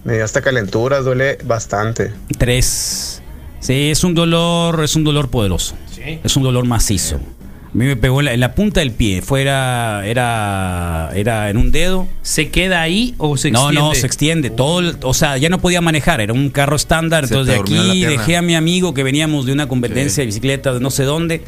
[0.04, 2.12] Me dio hasta calenturas, duele bastante.
[2.38, 3.20] Tres.
[3.60, 5.74] Sí, es un dolor, es un dolor poderoso.
[5.90, 6.18] Sí.
[6.22, 7.16] Es un dolor macizo.
[7.16, 9.20] A mí me pegó en la, en la punta del pie.
[9.22, 12.06] Fuera, era, era en un dedo.
[12.22, 13.80] ¿Se queda ahí o se no, extiende?
[13.88, 14.50] no, se extiende.
[14.50, 16.20] Todo, el- o sea, ya no podía manejar.
[16.20, 17.26] Era un carro estándar.
[17.26, 20.20] Se Entonces de aquí dejé a mi amigo que veníamos de una competencia Sí.
[20.22, 21.42] de bicicletas de no sé dónde.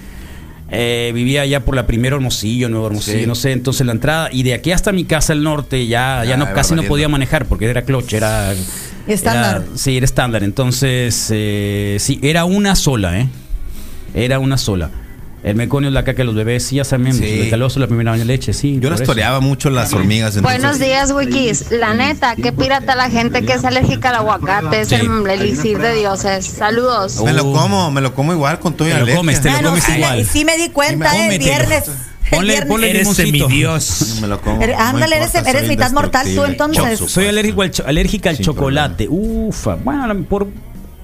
[0.71, 3.27] Eh, vivía allá por la primera Hermosillo, Nuevo Hermosillo, Sí.
[3.27, 3.53] no sé.
[3.53, 6.53] Entonces la entrada y de aquí hasta mi casa al norte ya, ya no iba
[6.53, 8.55] casi no podía manejar porque era clutch, era
[9.07, 9.63] Estándar.
[9.67, 10.43] era- sí, era estándar.
[10.45, 13.29] Entonces, eh, sí, era una sola, ¿eh?
[14.15, 14.91] Era una sola.
[15.45, 17.17] El meconio es la caca de los bebés, sí, ya sabemos.
[17.17, 17.25] Sí.
[17.43, 18.79] El caloso, la primera leche, sí.
[18.81, 20.37] Yo las toreaba mucho las hormigas.
[20.37, 21.71] entonces- Buenos días, Wikis.
[21.71, 24.81] La neta, qué pirata la gente que es alérgica al aguacate.
[24.81, 24.97] Es Sí.
[24.97, 26.45] el elixir de dioses.
[26.45, 27.23] Saludos.
[27.25, 27.53] Me lo Uh.
[27.55, 29.89] como, me lo como igual con todo y Te lo comes, te lo Bueno, comes
[29.89, 30.19] igual.
[30.19, 31.85] me, sí me di cuenta me- el viernes.
[32.31, 32.69] El Ponle- viernes.
[32.69, 34.19] ponle Eres semidios.
[34.21, 34.61] Me lo como.
[34.63, 36.99] Ándale, eres- importa, eres mitad mortal tú, entonces.
[37.11, 39.07] Soy alérgico al, cho- alérgica al chocolate.
[39.09, 39.77] Ufa.
[39.77, 40.49] Bueno, por.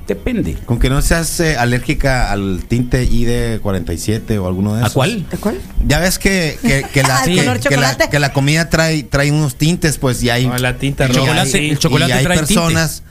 [0.06, 0.54] Depende.
[0.66, 4.92] Con que no seas eh, alérgica al tinte ID47 o alguno de ¿A esos.
[4.94, 5.26] cuál?
[5.30, 5.58] ¿De cuál?
[5.86, 9.56] Ya ves que, que, que la, ¿Al que- la- que la comida trae, trae unos
[9.56, 10.46] tintes, pues y hay.
[10.46, 11.70] No, la tinta roja, hay-.
[11.70, 13.02] El chocolate y hay trae personas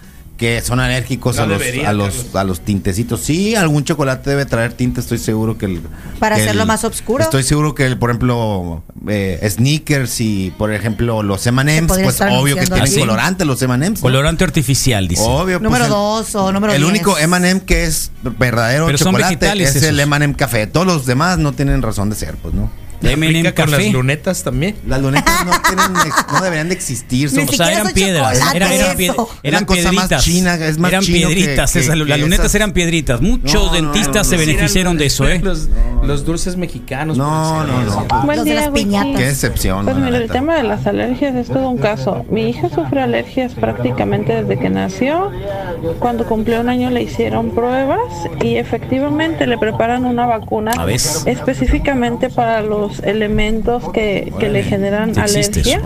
[0.44, 2.36] que son alérgicos No a, los, debería, a, los, Carlos.
[2.36, 3.22] a los tintecitos.
[3.22, 5.82] Sí, algún chocolate debe traer tinte, estoy seguro que el.
[6.20, 7.24] Para que hacerlo el- más oscuro.
[7.24, 12.56] Estoy seguro que, el, por ejemplo, eh, Sneakers y, por ejemplo, los M&M's, pues obvio
[12.58, 13.00] que tienen así.
[13.00, 14.00] colorante los M&M's.
[14.00, 14.02] ¿no?
[14.02, 15.22] Colorante artificial, dice.
[15.26, 16.90] Obvio, pues, Número el- 2 o número el 10.
[16.90, 20.00] único M&M que es verdadero Pero chocolate es el esos.
[20.00, 20.68] M&M café.
[20.68, 22.70] Todos los demás no tienen razón de ser, pues, ¿no?
[23.12, 23.84] ¿Aplica con café.
[23.86, 24.76] las lunetas también?
[24.88, 25.94] Las lunetas no, tienen,
[26.32, 27.30] no deberían de existir.
[27.30, 28.34] Son, O sea, eran piedras.
[28.40, 30.24] chocolate Eran, eran, pied- eran cosa más piedritas.
[30.24, 31.74] china, es más eran piedritas.
[31.74, 33.22] que- esas, que las lunetas esas- eran piedritas.
[33.22, 35.40] Muchos No, dentistas no, se no, sí, beneficiaron de eso, ¿eh?
[35.44, 35.70] Los,
[36.04, 37.18] los dulces mexicanos.
[37.18, 38.06] No, no, no.
[38.24, 39.16] Buen Los de día, las piñatas.
[39.18, 39.86] Qué decepción.
[39.86, 42.26] Pues mira, el tema de las alergias es todo un caso.
[42.30, 45.32] Mi hija sufre alergias prácticamente desde que nació.
[46.00, 48.00] Cuando cumplió un año le hicieron pruebas
[48.42, 50.72] y efectivamente le preparan una vacuna
[51.26, 55.82] específicamente para los elementos que, que le generan alergia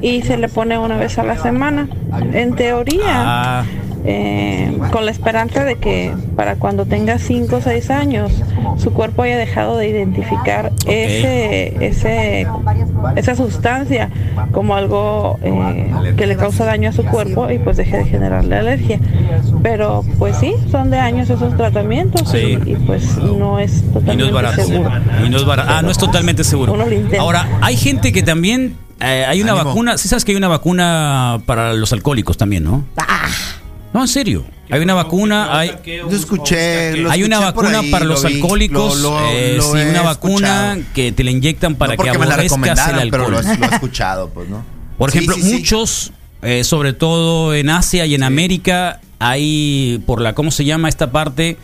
[0.00, 1.88] y se le pone una vez a la semana.
[2.32, 3.64] En teoría, Ah,
[4.04, 8.32] eh, con la esperanza de que para cuando tenga 5 o 6 años
[8.78, 12.46] su cuerpo haya dejado de identificar ese, ese,
[13.16, 14.10] esa sustancia
[14.50, 18.56] como algo eh, que le causa daño a su cuerpo y pues deje de generarle
[18.56, 18.98] alergia.
[19.62, 22.58] Pero pues sí, son de años esos tratamientos Sí.
[22.66, 24.64] y, y, pues no es y no totalmente es barato.
[24.64, 24.90] seguro.
[25.24, 25.68] Y no es barato.
[25.72, 26.72] Ah, no es totalmente seguro.
[26.72, 27.20] Uno lo intenta.
[27.20, 28.76] Ahora, hay gente que también.
[29.00, 29.66] eh, hay una Ánimo.
[29.68, 29.98] vacuna.
[29.98, 32.84] Sí, sabes que hay una vacuna para los alcohólicos también, ¿no?
[32.96, 33.26] Ah.
[33.92, 34.44] No, en serio.
[34.70, 35.58] Hay una vacuna.
[35.58, 36.96] Hay, Yo escuché.
[36.96, 39.00] lo hay una vacuna ahí, para lo los vi, alcohólicos.
[39.00, 40.92] lo- lo- eh, lo sí, una vacuna escuchado.
[40.94, 43.44] que te la inyectan para no que aborrezcas el recomendaron, pero alcohol.
[43.44, 44.64] lo, he- lo he escuchado, pues, ¿no?
[44.96, 45.52] Por Sí, ejemplo, sí, sí.
[45.58, 46.12] muchos,
[46.42, 51.10] eh, sobre todo en Asia y en América, hay por la, ¿cómo se llama esta
[51.12, 51.58] parte?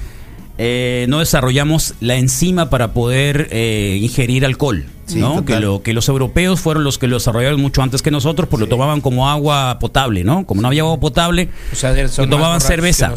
[0.59, 4.85] Eh, no desarrollamos la enzima para poder eh, ingerir alcohol.
[5.09, 5.45] Sí, ¿no?
[5.45, 8.61] Que, lo, que los europeos fueron los que lo desarrollaron mucho antes que nosotros, pues
[8.61, 10.47] lo tomaban como agua potable, ¿no?
[10.47, 11.95] Como no había agua potable, O sea,
[12.29, 13.15] tomaban cerveza.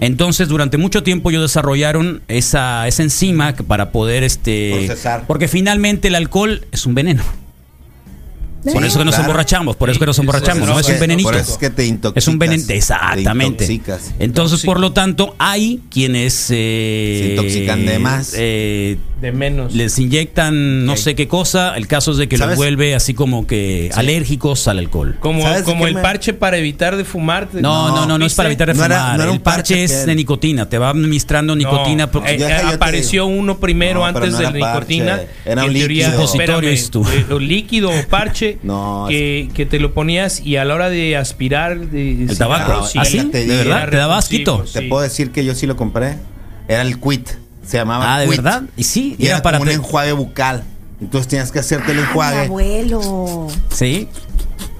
[0.00, 5.24] Entonces, durante mucho tiempo ellos desarrollaron esa, esa enzima que para poder este Procesar.
[5.26, 7.22] porque finalmente el alcohol es un veneno.
[8.62, 9.30] Por Sí, eso que nos claro.
[9.30, 10.78] emborrachamos, por eso que nos emborrachamos, ¿no?
[10.78, 11.28] Es un venenito.
[11.30, 12.22] Por eso es que te intoxicas.
[12.24, 13.64] Es un veneno, Te exactamente.
[13.64, 14.14] intoxicas.
[14.18, 18.34] Entonces, por lo tanto, hay quienes eh, Se intoxican de más.
[18.36, 19.74] eh, De menos.
[19.74, 21.76] les inyectan no sé qué cosa.
[21.76, 22.56] El caso es de que los ¿Sabes?
[22.56, 25.16] vuelve así como que alérgicos al alcohol.
[25.20, 27.48] Como, ¿Sabes como el me- parche para evitar de fumar.
[27.52, 28.90] No, no, no, no es para evitar de No fumar.
[28.92, 30.68] era- no era un el parche parche es de nicotina.
[30.68, 32.06] Te va administrando nicotina.
[32.06, 35.20] No, porque eh, eh, apareció uno primero antes no de la nicotina.
[35.44, 36.10] era y un líquido.
[36.10, 40.90] Supositorio, eh, líquido o parche No, que, que te lo ponías y a la hora
[40.90, 42.86] de aspirar de, El tabaco.
[42.86, 43.24] sí, ¿Ah, sí?
[43.24, 43.88] te ¿De verdad?
[43.88, 44.72] ¿Te daba repulsivo, asquito?
[44.72, 44.86] Te sí.
[44.88, 46.16] puedo decir que yo sí lo compré.
[46.68, 47.28] Era el quit.
[47.66, 48.36] Se llamaba Ah, ¿de Quit.
[48.36, 48.62] verdad?
[48.76, 50.64] Y sí, Y era era para como un enjuague bucal.
[51.00, 52.38] Entonces tenías que hacerte el Ah, mi enjuague.
[52.46, 53.48] abuelo.
[53.70, 54.08] Sí.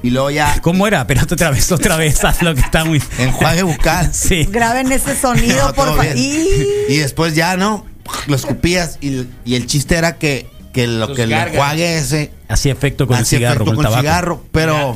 [0.02, 0.60] Y luego ya.
[0.62, 1.06] ¿Cómo era?
[1.06, 3.02] Pero otra vez, otra vez, haz lo que está muy.
[3.18, 4.10] Enjuague bucal.
[4.12, 4.46] Sí.
[4.50, 6.06] Graben ese sonido, No, por favor.
[6.16, 6.46] Y
[6.88, 7.86] Y después ya, ¿no?
[8.26, 8.98] Lo escupías.
[9.00, 13.16] Y, y el chiste era que, que lo que el enjuague ese Hacía efecto con
[13.16, 14.00] el hacía cigarro, efecto con el con tabaco.
[14.02, 14.44] cigarro.
[14.52, 14.94] Pero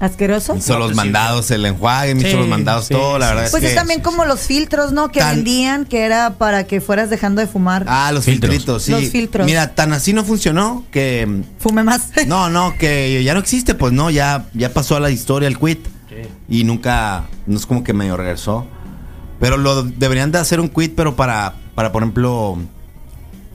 [0.00, 0.56] asqueroso.
[0.56, 3.18] hizo los mandados el enjuague, me Sí, hizo los mandados sí, todo.
[3.18, 3.34] La sí.
[3.34, 3.78] verdad Pues es es que.
[3.78, 5.10] también como los filtros, ¿no?
[5.10, 7.84] Que Tan- vendían, que era para que fueras dejando de fumar.
[7.86, 8.50] Ah, los Filtros.
[8.50, 8.90] filtritos, sí.
[8.92, 9.46] Los filtros.
[9.46, 11.42] Mira, tan así no funcionó que.
[11.58, 12.08] Fume más.
[12.26, 15.58] No, no, que ya no existe, pues no, ya, ya pasó a la historia el
[15.58, 15.86] quit.
[16.48, 18.66] Y nunca, no es como que medio regresó.
[19.40, 22.58] Pero lo deberían de hacer un quit, pero para, para por ejemplo,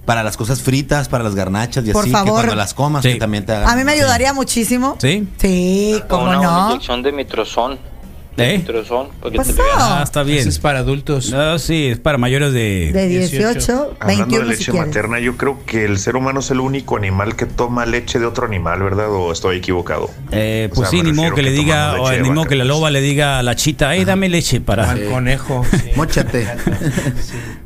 [0.08, 2.28] para las cosas fritas, para las garnachas y Por así, favor.
[2.28, 3.12] que cuando las comas, Sí.
[3.12, 3.68] que también te hagan.
[3.70, 4.96] A mí me ayudaría muchísimo.
[5.02, 5.28] ¿Sí?
[5.38, 6.70] Sí, cómo una, una no.
[6.70, 7.78] inyección de mitrozón.
[8.38, 8.58] ¿Eh?
[8.60, 9.08] mitrozón.
[9.20, 9.54] Porque Pasó.
[9.54, 9.62] te.
[9.76, 10.48] Ah, está bien.
[10.48, 11.32] Es para adultos.
[11.32, 12.92] No, sí, es para mayores de.
[12.94, 13.96] De 18, 18.
[14.00, 14.88] Hablando 21 de si leche quieres.
[14.88, 18.26] materna, yo creo que el ser humano es el único animal que toma leche de
[18.26, 19.10] otro animal, ¿verdad?
[19.12, 20.10] ¿O estoy equivocado?
[20.32, 22.46] Eh, O pues sea, sí, ni modo refiero que le que diga, o ni modo
[22.48, 22.68] que la pues.
[22.68, 24.90] loba le diga a la chita, hey, dame leche para.
[24.92, 25.66] Al conejo.
[25.72, 25.92] sí.
[25.96, 26.48] Móchate.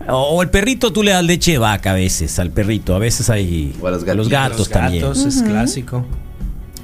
[0.07, 2.95] O, o el perrito tú le das leche de vaca a veces, al perrito.
[2.95, 3.75] A veces hay.
[3.81, 5.03] O a los a los gatos Los también.
[5.03, 6.05] gatos es clásico.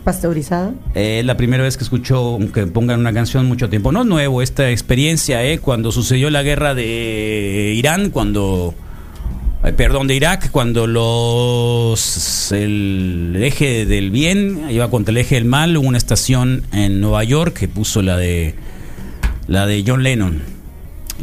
[0.07, 0.73] Pasteurizado.
[0.95, 3.91] Eh, Es la primera vez que escucho que pongan una canción mucho tiempo.
[3.91, 5.59] No nuevo esta experiencia, ¿eh?
[5.59, 8.73] Cuando sucedió la guerra de Irán, cuando.
[9.75, 15.75] Perdón, de Irak, cuando los el eje del bien iba contra el eje del mal,
[15.75, 18.55] hubo una estación en Nueva York que puso la de
[19.47, 20.41] la de John Lennon,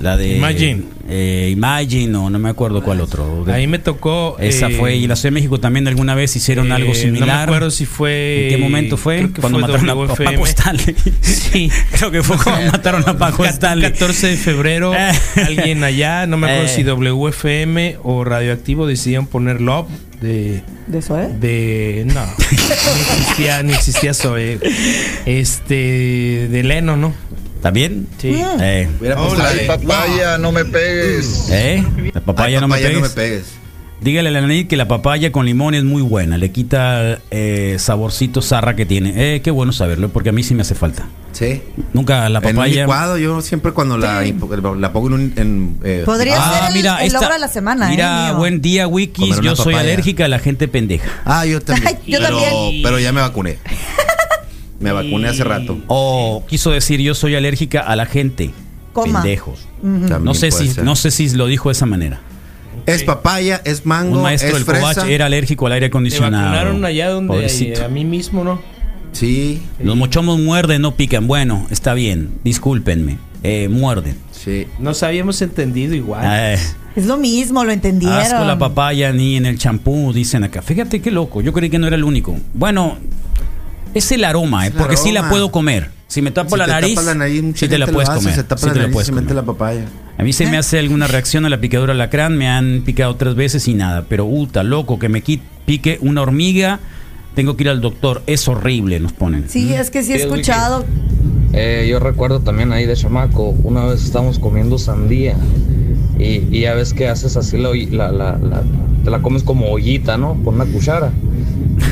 [0.00, 0.82] la de Imagine.
[1.08, 3.44] eh, Imagine o no me acuerdo cuál otro.
[3.52, 4.36] Ahí me tocó.
[4.40, 7.28] Esa eh, fue y la Ciudad de México también alguna vez hicieron eh, algo similar.
[7.28, 8.44] No me acuerdo si fue.
[8.44, 9.18] ¿En qué momento fue?
[9.18, 10.32] creo que Cuando fue mataron a WFM.
[10.32, 10.94] Paco Stanley.
[11.22, 11.70] Sí.
[11.92, 13.90] Creo que fue cuando mataron a Paco Stanley.
[13.92, 14.92] 14 de febrero,
[15.46, 16.74] alguien allá, no me acuerdo Eh.
[16.74, 19.86] si WFM o Radioactivo decidieron poner Love
[20.20, 20.62] de.
[20.88, 21.28] ¿De eso, eh?
[21.40, 22.04] De.
[22.06, 24.58] No, no existía, ni existía Zoe.
[25.26, 26.48] Este.
[26.50, 27.12] De Leno, ¿no?
[27.64, 28.06] ¿También?
[28.18, 28.28] Sí.
[28.60, 31.48] Eh, de- papaya, no me pegues.
[31.50, 31.82] ¿Eh?
[32.12, 33.02] La papaya, Ay, no, me papaya, pegues.
[33.02, 33.44] no me pegues.
[34.02, 36.36] Dígale a la Nanit que la papaya con limón es muy buena.
[36.36, 39.14] Le quita eh, saborcito zarra que tiene.
[39.36, 41.06] Eh, qué bueno saberlo, porque a mí sí me hace falta.
[41.32, 41.62] Sí.
[41.94, 42.82] Nunca la En un papaya.
[42.82, 44.22] licuado, yo siempre cuando la,
[44.78, 45.32] la pongo en un.
[45.36, 48.32] en, eh, Podría Ah, ser el, mira, el esta- logro de la semana, Mira, ¿eh?
[48.34, 49.40] buen día, Wikis.
[49.40, 49.90] Yo soy papaya.
[49.90, 51.08] alérgica a la gente pendeja.
[51.24, 51.88] Ah, yo también.
[51.88, 52.82] Ay, yo pero, también.
[52.82, 53.58] pero ya me vacuné.
[54.84, 55.78] Me vacuné hace rato.
[55.88, 58.50] O quiso decir, yo soy alérgica a la gente.
[58.92, 59.22] Coma.
[59.22, 59.66] Pendejos.
[59.82, 60.84] También No sé, si, ser.
[60.84, 62.20] no sé si lo dijo de esa manera.
[62.86, 64.94] Es papaya, es mango, Un maestro es del fresa.
[64.94, 66.44] Covach era alérgico al aire Me acondicionado.
[66.50, 68.60] vacunaron allá donde eh, a mí mismo, ¿no?
[69.12, 71.26] Sí, Los mochomos muerden, no pican.
[71.26, 72.32] Bueno, está bien.
[72.44, 73.16] Discúlpenme.
[73.42, 74.16] Eh, muerden.
[74.32, 74.66] sí.
[74.78, 76.24] Nos habíamos entendido igual.
[76.26, 76.58] Eh,
[76.94, 78.18] Es lo mismo, lo entendieron.
[78.18, 80.60] asco la papaya ni en el champú, dicen acá.
[80.60, 81.40] Fíjate qué loco.
[81.40, 82.36] Yo creí que no era el único.
[82.52, 82.98] Bueno,
[83.94, 85.30] es el aroma, eh, el porque sí la aroma.
[85.30, 85.90] puedo comer.
[86.08, 88.34] Si me tapo Si la te nariz, la nariz, sí te la puedes hace, comer.
[88.34, 89.36] Se tapa sí la te la nariz puedes se mete comer.
[89.36, 89.84] la papaya.
[90.16, 93.16] A mí se me hace alguna reacción a la picadura de alacrán, me han picado
[93.16, 94.04] tres veces y nada.
[94.08, 96.78] Pero, uta, loco, que me pique una hormiga,
[97.34, 98.22] tengo que ir al doctor.
[98.28, 99.46] Es horrible, nos ponen.
[99.48, 100.84] Sí, es que sí he escuchado.
[101.52, 105.36] Eh, yo recuerdo también ahí de chamaco, una vez estábamos comiendo sandía
[106.18, 108.62] y, y ya ves que haces así la, la, la- la-
[109.04, 110.34] te la comes como ollita, ¿no?
[110.44, 111.10] Con una cuchara.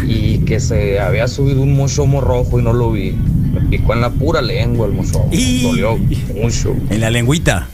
[0.07, 3.13] Y que se había subido un mochomo rojo y no lo vi.
[3.13, 5.29] Me picó en la pura lengua el mochomo.
[5.33, 5.97] Y- Dolió
[6.41, 6.75] mucho.
[6.91, 7.69] En la lengüita.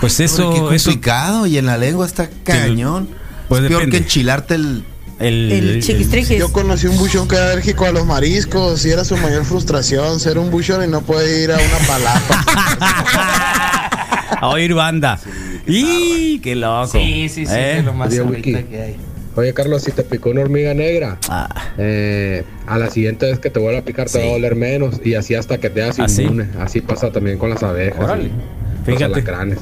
[0.00, 3.08] Pues Hombre, eso, qué eso complicado y en la lengua está cañón.
[3.48, 3.98] Pues es peor depende.
[3.98, 4.84] que enchilarte el.
[5.20, 6.38] el, El chiquistriquis.
[6.38, 10.20] Yo conocí un buchón que era alérgico a los mariscos y era su mayor frustración
[10.20, 12.44] ser un buchón y no poder ir a una palapa.
[14.40, 15.18] a oír banda.
[15.66, 16.88] y qué loco.
[16.92, 17.78] Sí, sí, sí, ¿Eh?
[17.78, 18.96] es lo más que hay.
[19.36, 21.48] Oye, Carlos, si te picó una hormiga negra, Ah.
[21.78, 25.00] eh, a la siguiente vez que te vuelva a picar te va a doler menos
[25.04, 26.48] y así hasta que te hagas ¿Ah, inmune.
[26.58, 28.00] Así pasa también con las abejas.
[28.02, 28.24] Órale.
[28.24, 29.04] y los Fíjate.
[29.14, 29.58] alacranes.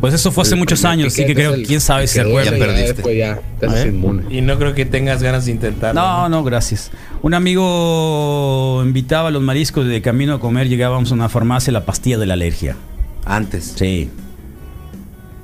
[0.00, 2.20] Pues eso fue hace El muchos años, así que creo, el- quién sabe si se
[2.20, 2.58] acuerdan.
[2.58, 4.24] ya te haces inmune.
[4.28, 5.98] Y no creo que tengas ganas de intentarlo.
[6.00, 6.90] No, no, gracias.
[7.22, 11.86] Un amigo invitaba a los mariscos de camino a comer, llegábamos a una farmacia, la
[11.86, 12.76] pastilla de la alergia.
[13.24, 13.72] Antes.
[13.76, 14.10] Sí.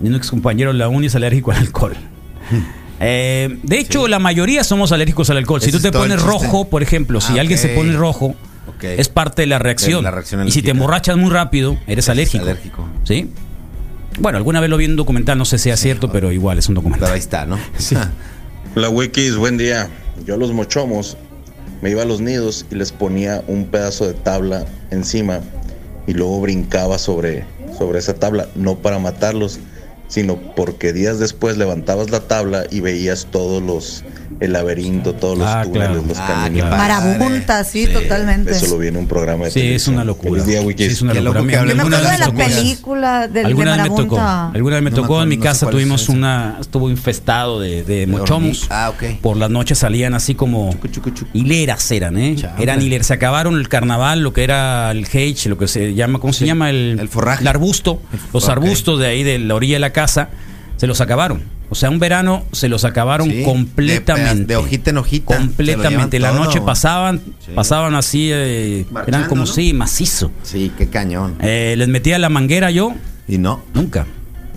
[0.03, 1.95] Y un ex compañero de la uni es alérgico al alcohol.
[3.03, 5.61] Eh, de hecho, la mayoría somos alérgicos al alcohol.
[5.61, 8.35] Si tú te pones rojo, por ejemplo, si Ah, alguien se pone rojo,
[8.83, 10.05] es parte de la reacción.
[10.05, 12.45] la reacción y si te emborrachas muy rápido, eres alérgico.
[12.45, 12.89] alérgico.
[13.05, 13.29] ¿Sí?
[14.21, 16.59] Bueno, alguna vez lo vi en un documental, no sé si sea cierto, pero igual
[16.59, 17.07] es un documental.
[17.07, 17.59] Pero ahí está, ¿no?
[17.79, 17.97] Sí.
[18.75, 19.89] La Wikis, buen día.
[20.25, 21.17] Yo a los mochomos
[21.81, 25.41] me iba a los nidos y les ponía un pedazo de tabla encima
[26.07, 27.45] y luego brincaba sobre,
[27.77, 29.59] sobre esa tabla, no para matarlos,
[30.13, 34.05] sino porque días después levantabas la tabla y veías todos los,
[34.41, 36.05] el laberinto, todos los Ah, túneles, claro.
[36.07, 36.71] los Ah, caminos.
[36.71, 38.51] Marabunta, sí, totalmente.
[38.53, 39.95] Eso lo vi en un programa de Sí, es televisión.
[39.97, 40.43] una locura.
[40.45, 40.61] Día.
[40.77, 41.41] Sí, es una locura.
[41.41, 44.21] Yo me acuerdo de vez la me tocó- película del de Alguna vez me tocó.
[44.21, 47.61] Alguna vez me No tocó acuerdo, en mi no casa es tuvimos una estuvo infestado
[47.61, 48.67] de, de mochomos.
[48.71, 49.21] Ah, ok.
[49.21, 50.75] Por las noches salían así como
[51.33, 52.37] hileras eran, ¿eh?
[52.59, 53.07] Eran hileras.
[53.07, 56.47] Se acabaron el carnaval, lo que era el hage, lo que se llama, ¿cómo se
[56.47, 56.71] llama?
[56.71, 57.43] El, el forraje.
[57.43, 58.01] El arbusto.
[58.33, 60.29] Los arbustos de ahí de la orilla de la casa
[60.77, 61.43] se los acabaron.
[61.73, 64.41] O sea, un verano se los acabaron Sí, completamente.
[64.41, 65.39] De, de hojita en hojita.
[65.39, 66.19] Completamente.
[66.19, 67.53] La noche pasaban, Sí.
[67.55, 69.47] pasaban así, eh, eran como ¿no?
[69.47, 70.31] sí, macizo.
[70.43, 71.37] Sí, qué cañón.
[71.41, 72.93] Eh, les metía la manguera yo,
[73.27, 73.63] Y no.
[73.73, 74.07] nunca.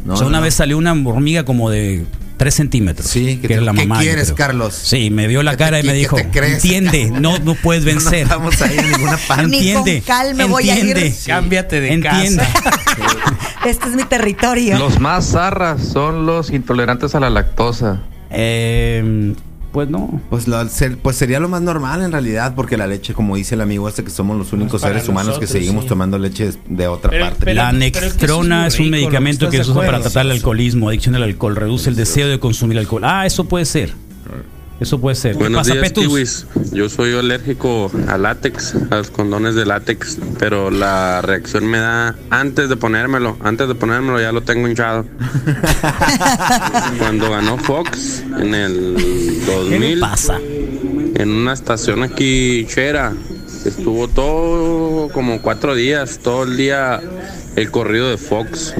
[0.03, 0.43] No, o sea, una no.
[0.43, 2.03] vez salió una hormiga como de
[2.37, 3.07] 3 centímetros.
[3.09, 3.95] Sí, que que te- la ¿qué mamá.
[4.03, 4.31] yo quieres.
[4.33, 4.73] Carlos?
[4.75, 6.55] Sí, me vio la ¿Qué te cara y me qué dijo, te crees?
[6.55, 8.27] entiende, no, no puedes vencer.
[8.27, 9.47] No vamos a ir a ninguna parte.
[9.47, 10.03] Ni entiende,
[10.43, 10.97] con voy a ir.
[10.97, 12.43] entiende, Cámbiate de entiende.
[13.65, 14.77] Este es mi territorio.
[14.77, 18.03] Los más zarras son los intolerantes a la lactosa.
[18.29, 19.33] Eh,
[19.75, 20.21] pues no.
[20.29, 23.55] Pues, lo- ser- pues sería lo más normal en realidad, porque la leche, como dice
[23.55, 25.89] el amigo este, que somos los únicos seres humanos que seguimos sí.
[25.89, 27.39] tomando leche de otra Pero- parte.
[27.43, 31.15] pero- la nextrona es un medicamento que ¿Estás se usa para tratar el alcoholismo, adicción
[31.15, 33.01] al alcohol, reduce el deseo de consumir alcohol.
[33.03, 33.93] Ah, eso puede ser.
[34.79, 35.33] Eso puede ser.
[35.33, 36.47] ¿Qué Buenos días, kiwis.
[36.73, 42.15] Yo soy alérgico a látex, a los condones de látex, pero la reacción me da
[42.29, 43.37] antes de ponérmelo.
[43.41, 45.05] Antes de ponérmelo ya lo tengo hinchado.
[46.99, 48.95] Cuando ganó Fox en el
[49.45, 50.39] ¿Qué le 2000, pasa?
[50.39, 53.13] en una estación aquí, Chera,
[53.63, 56.99] estuvo todo como cuatro días, todo el día
[57.55, 58.73] el corrido de Fox.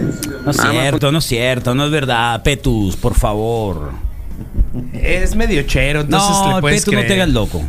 [0.44, 2.44] No es cierto, no es cierto, no es verdad.
[2.44, 4.05] Petus, por favor.
[5.02, 7.22] Es medio chero, entonces no, le puedes Petus, no te creer.
[7.22, 7.62] hagas loco.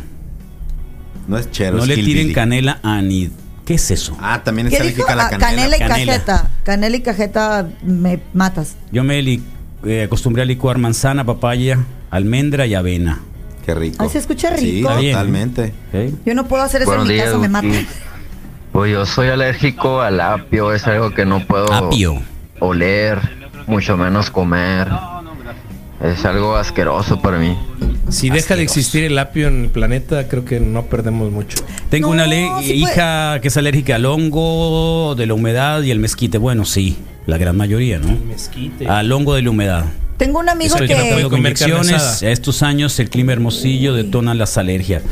[1.27, 3.29] No es chero, No es le tiren canela a Anid.
[3.65, 4.15] ¿Qué es eso?
[4.21, 5.47] Ah, también ¿Qué está alérgica la Ah, canela.
[5.49, 6.13] canela y Canela.
[6.13, 6.49] cajeta.
[6.63, 8.75] Canela y cajeta me matas.
[8.93, 9.43] Yo me li-
[9.85, 13.19] eh, acostumbré a licuar manzana, papaya, almendra y avena.
[13.65, 13.97] Qué rico.
[14.01, 14.95] Ay, se escucha Sí, rico.
[14.97, 15.11] Bien.
[15.11, 15.73] totalmente.
[15.93, 16.13] ¿ok?
[16.25, 17.85] Yo no puedo hacer eso Buenos en mi días, casa, me matan.
[18.71, 22.21] Pues yo soy alérgico al apio, es algo que no puedo Apio.
[22.59, 23.19] oler,
[23.65, 24.87] mucho menos comer.
[26.03, 27.57] Es algo asqueroso para mí.
[28.09, 31.57] Si deja de existir el apio en el planeta, creo que no perdemos mucho.
[31.89, 35.99] Tengo No, una sí hija que es alérgica al hongo, de la humedad y el
[35.99, 36.37] mezquite.
[36.37, 38.15] Bueno, sí, la gran mayoría, ¿no?
[38.27, 38.87] Mezquite.
[38.87, 39.85] Al hongo de la humedad.
[40.17, 41.21] Tengo un amigo Eso que no que.
[41.23, 42.01] con comer carne inyecciones.
[42.03, 42.29] asada.
[42.29, 45.03] A estos años el clima hermosillo detona las alergias.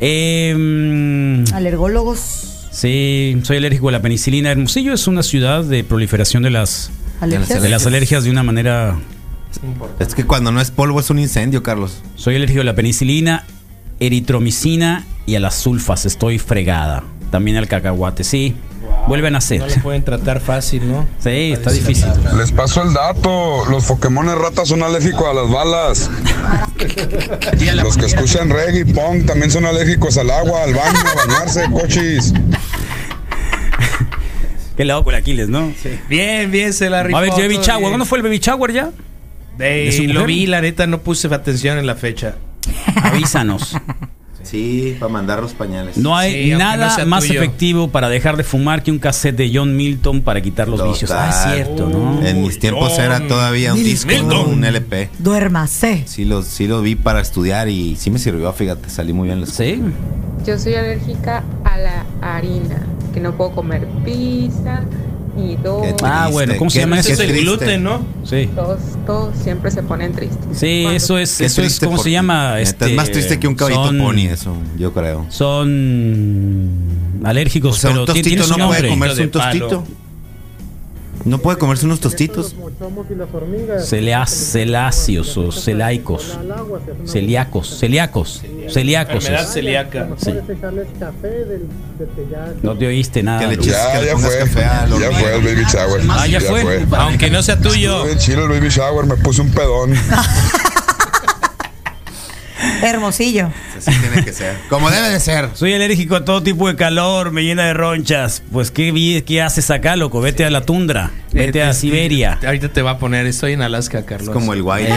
[0.00, 2.68] Eh, mm, Alergólogos.
[2.70, 4.50] sí, soy alérgico a la penicilina.
[4.52, 6.90] Hermosillo es una ciudad de proliferación de las,
[7.20, 7.62] Alergias.
[7.62, 8.96] de las alergias de una manera
[9.98, 12.02] Es que cuando no es polvo es un incendio, Carlos.
[12.16, 13.44] Soy alérgico a la penicilina,
[14.00, 16.06] eritromicina y a las sulfas.
[16.06, 17.04] Estoy fregada.
[17.30, 18.54] También al cacahuate, sí.
[19.06, 19.60] Vuelven a hacer.
[19.60, 21.06] No lo pueden tratar fácil, ¿no?
[21.18, 22.06] Sí, está difícil.
[22.38, 23.64] Les paso el dato.
[23.70, 26.10] Los Pokémon ratas son alérgicos a las balas.
[27.82, 31.64] Los que escuchan reggae y punk también son alérgicos al agua, al baño, a bañarse,
[31.70, 32.32] cochis.
[34.76, 35.72] Qué loco el Aquiles, ¿no?
[36.08, 37.18] Bien, bien, se la rifó.
[37.18, 37.88] A ver, Baby Shower.
[37.88, 38.90] ¿Cuándo fue el Baby Shower ya?
[39.58, 40.26] ¿De su lo mujer?
[40.26, 42.36] vi, la neta, no puse atención en la fecha.
[43.02, 43.76] Avísanos.
[44.44, 45.96] Sí, para mandar los pañales.
[45.96, 47.40] No hay Sí, nada no más tuyo.
[47.40, 50.92] efectivo para dejar de fumar que un cassette de John Milton para quitar los Total.
[50.92, 51.10] vicios.
[51.12, 52.22] Ah, es cierto, ¿no?
[52.24, 55.08] En mis tiempos John era todavía un disco, no un LP.
[55.18, 56.02] Duérmase.
[56.06, 59.40] Sí lo, sí lo vi para estudiar y sí me sirvió, fíjate, salí muy bien.
[59.40, 59.46] la.
[59.46, 59.80] Sí.
[60.46, 62.82] Yo soy alérgica a la harina,
[63.14, 64.82] que no puedo comer pizza
[65.36, 65.84] ni dos.
[66.02, 67.12] Ah, bueno, ¿cómo se llama eso?
[67.12, 68.00] Es el gluten, ¿no?
[68.24, 68.48] Sí.
[68.54, 70.38] Todos, todos siempre se ponen tristes.
[70.58, 72.60] Sí, Cuando- eso es, eso es, ¿cómo se llama?
[72.60, 75.26] Este, es más triste que un caballito son- pony, eso, yo creo.
[75.30, 76.70] Son
[77.24, 79.84] alérgicos, O sea, pero un ti- tostito no puede comerse un De palo.
[81.24, 82.54] ¿No puede comerse unos tostitos?
[83.86, 86.38] Celáceos o celaicos.
[87.06, 89.14] Celíacos, celíacos, celíacos.
[89.14, 90.08] Enfermedad celíaca.
[90.18, 90.32] Sí.
[92.62, 93.40] No te oíste nada.
[93.40, 93.68] Que le Luis.
[93.68, 94.38] eches- Ya, que le ya pongas fue.
[94.40, 96.02] café a los Ya fue el baby shower.
[96.10, 96.86] Ah, ¿ya fue?
[96.98, 98.04] Aunque no sea tuyo.
[98.06, 99.94] El baby shower, me puse un pedón.
[102.84, 103.50] Hermosillo.
[103.76, 104.56] Así tiene que ser.
[104.68, 105.48] Como debe de ser.
[105.54, 108.42] Soy alérgico a todo tipo de calor, me llena de ronchas.
[108.52, 110.20] Pues, ¿qué, qué haces acá, loco?
[110.20, 112.38] Vete a la tundra, vete a Siberia.
[112.44, 114.28] Ahorita te va a poner, estoy en Alaska, Carlos.
[114.28, 114.92] Es como el Whitey.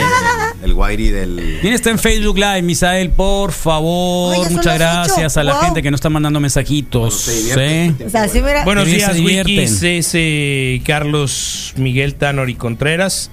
[0.64, 1.58] El Whitey del.
[1.62, 3.12] ¿Quién está en Facebook Live, Misael?
[3.12, 4.84] Por favor, Oye, muchas ocho.
[4.84, 5.62] gracias a la Wow.
[5.66, 7.28] gente que nos está mandando mensajitos.
[7.58, 7.94] ¿eh?
[8.06, 8.64] O sea, sí, mira.
[8.64, 9.18] Buenos días.
[9.20, 9.84] Wikis.
[9.84, 13.30] Es eh, Carlos Miguel Tanor y Contreras.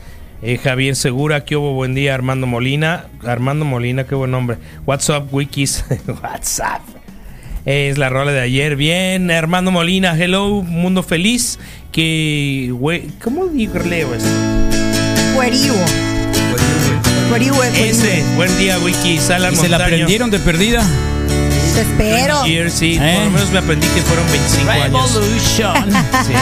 [0.47, 1.73] Eh, Javier Segura, ¿qué hubo?
[1.73, 3.07] Buen día, Armando Molina.
[3.25, 4.59] Armando Molina, qué buen nombre.
[4.85, 5.87] What's up, Wikis?
[6.23, 6.83] What's up?
[7.65, 8.77] Es la rola de ayer.
[8.77, 11.59] Bien, Armando Molina, hello, mundo feliz.
[11.93, 14.29] Que, güey, ¿cómo digo, leo esto?
[15.35, 15.77] Cuerivo.
[17.31, 19.31] Cuerivo es Ese, buen día, Wikis.
[19.31, 20.85] Alan ¿Y se la aprendieron de perdida?
[21.75, 22.45] Te espero.
[22.47, 23.15] Years, sí, ¿Eh?
[23.17, 25.21] por lo menos me aprendí que fueron 25 años.
[26.25, 26.33] Sí.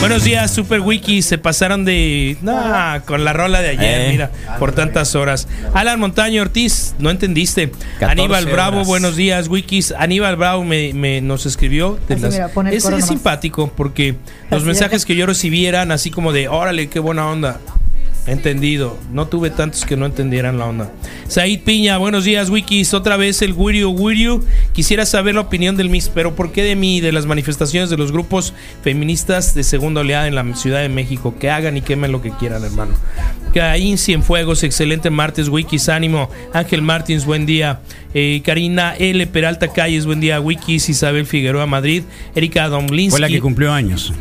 [0.00, 1.22] Buenos días, Super Wiki.
[1.22, 2.36] Se pasaron de.
[2.42, 4.08] Nah, con la rola de ayer, Eh.
[4.10, 5.46] mira, por tantas horas.
[5.74, 7.70] Alan Montaño Ortiz, no entendiste.
[8.00, 8.86] 14 Aníbal Bravo, horas.
[8.88, 9.92] buenos días, Wikis.
[9.98, 11.98] Aníbal Bravo me, me- nos escribió.
[12.08, 14.16] de las- mira, es, es simpático porque
[14.50, 17.60] los mensajes que yo recibí eran así como de: Órale, qué buena onda.
[18.26, 18.98] Entendido.
[19.10, 20.92] No tuve tantos que no entendieran la onda.
[21.28, 22.92] Said Piña, buenos días, Wikis.
[22.92, 24.44] Otra vez el Wirio Wirio.
[24.72, 27.96] Quisiera saber la opinión del MIS, pero ¿por qué de mí de las manifestaciones de
[27.96, 28.52] los grupos
[28.82, 31.34] feministas de segunda oleada en la Ciudad de México?
[31.38, 32.92] Que hagan y quemen lo que quieran, hermano.
[33.54, 36.28] Caín Cienfuegos, excelente martes, Wikis, ánimo.
[36.52, 37.80] Ángel Martins, buen día.
[38.12, 39.26] Eh, Karina L.
[39.26, 40.40] Peralta Calles, buen día.
[40.40, 42.02] Wikis, Isabel Figueroa Madrid.
[42.34, 43.10] Erika Domlinsky.
[43.10, 44.12] Fue la que cumplió años.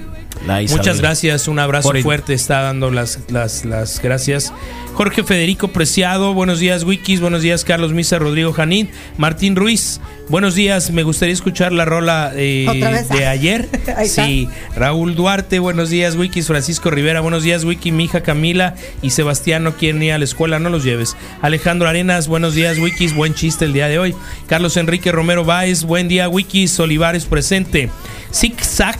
[0.45, 0.61] La.
[0.61, 4.53] Muchas gracias, un abrazo Por el- fuerte, está dando las, las, las gracias.
[4.93, 10.55] Jorge Federico Preciado, buenos días Wikis, buenos días Carlos Misa, Rodrigo Janín, Martín Ruiz, buenos
[10.55, 13.69] días, me gustaría escuchar la rola eh, de ayer.
[14.07, 19.11] Sí, Raúl Duarte, buenos días Wikis, Francisco Rivera, buenos días Wiki, mi hija Camila y
[19.11, 21.15] Sebastián no quieren ir a la escuela, no los lleves.
[21.41, 24.15] Alejandro Arenas, buenos días Wikis, buen chiste el día de hoy.
[24.47, 27.89] Carlos Enrique Romero Báez, buen día Wikis, Olivares presente.
[28.33, 28.97] Zig Zag.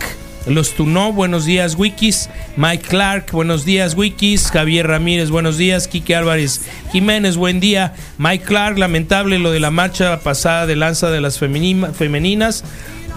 [0.48, 2.30] Los Tunó, buenos días, Wikis.
[2.56, 4.50] Mike Clark, buenos días, Wikis.
[4.50, 5.89] Javier Ramírez, buenos días.
[5.89, 6.62] Quique Álvarez
[6.93, 7.95] Jiménez, buen día.
[8.18, 12.64] Mike Clark, lamentable lo de la marcha pasada de lanza de las femeninas.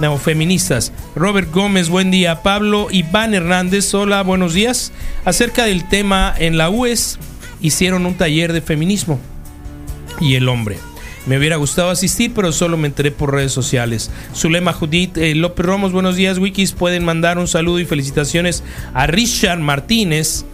[0.00, 0.92] No, feministas.
[1.14, 2.42] Robert Gómez, buen día.
[2.42, 4.92] Pablo Iván Hernández, hola, buenos días.
[5.24, 7.20] Acerca del tema en la UES,
[7.60, 9.20] hicieron un taller de feminismo
[10.20, 10.78] y el hombre.
[11.26, 14.10] Me hubiera gustado asistir, pero solo me enteré por redes sociales.
[14.34, 16.72] Zulema Judith eh, López Romos, buenos días, Wikis.
[16.72, 18.64] Pueden mandar un saludo y felicitaciones
[18.94, 20.44] a Richard Martínez,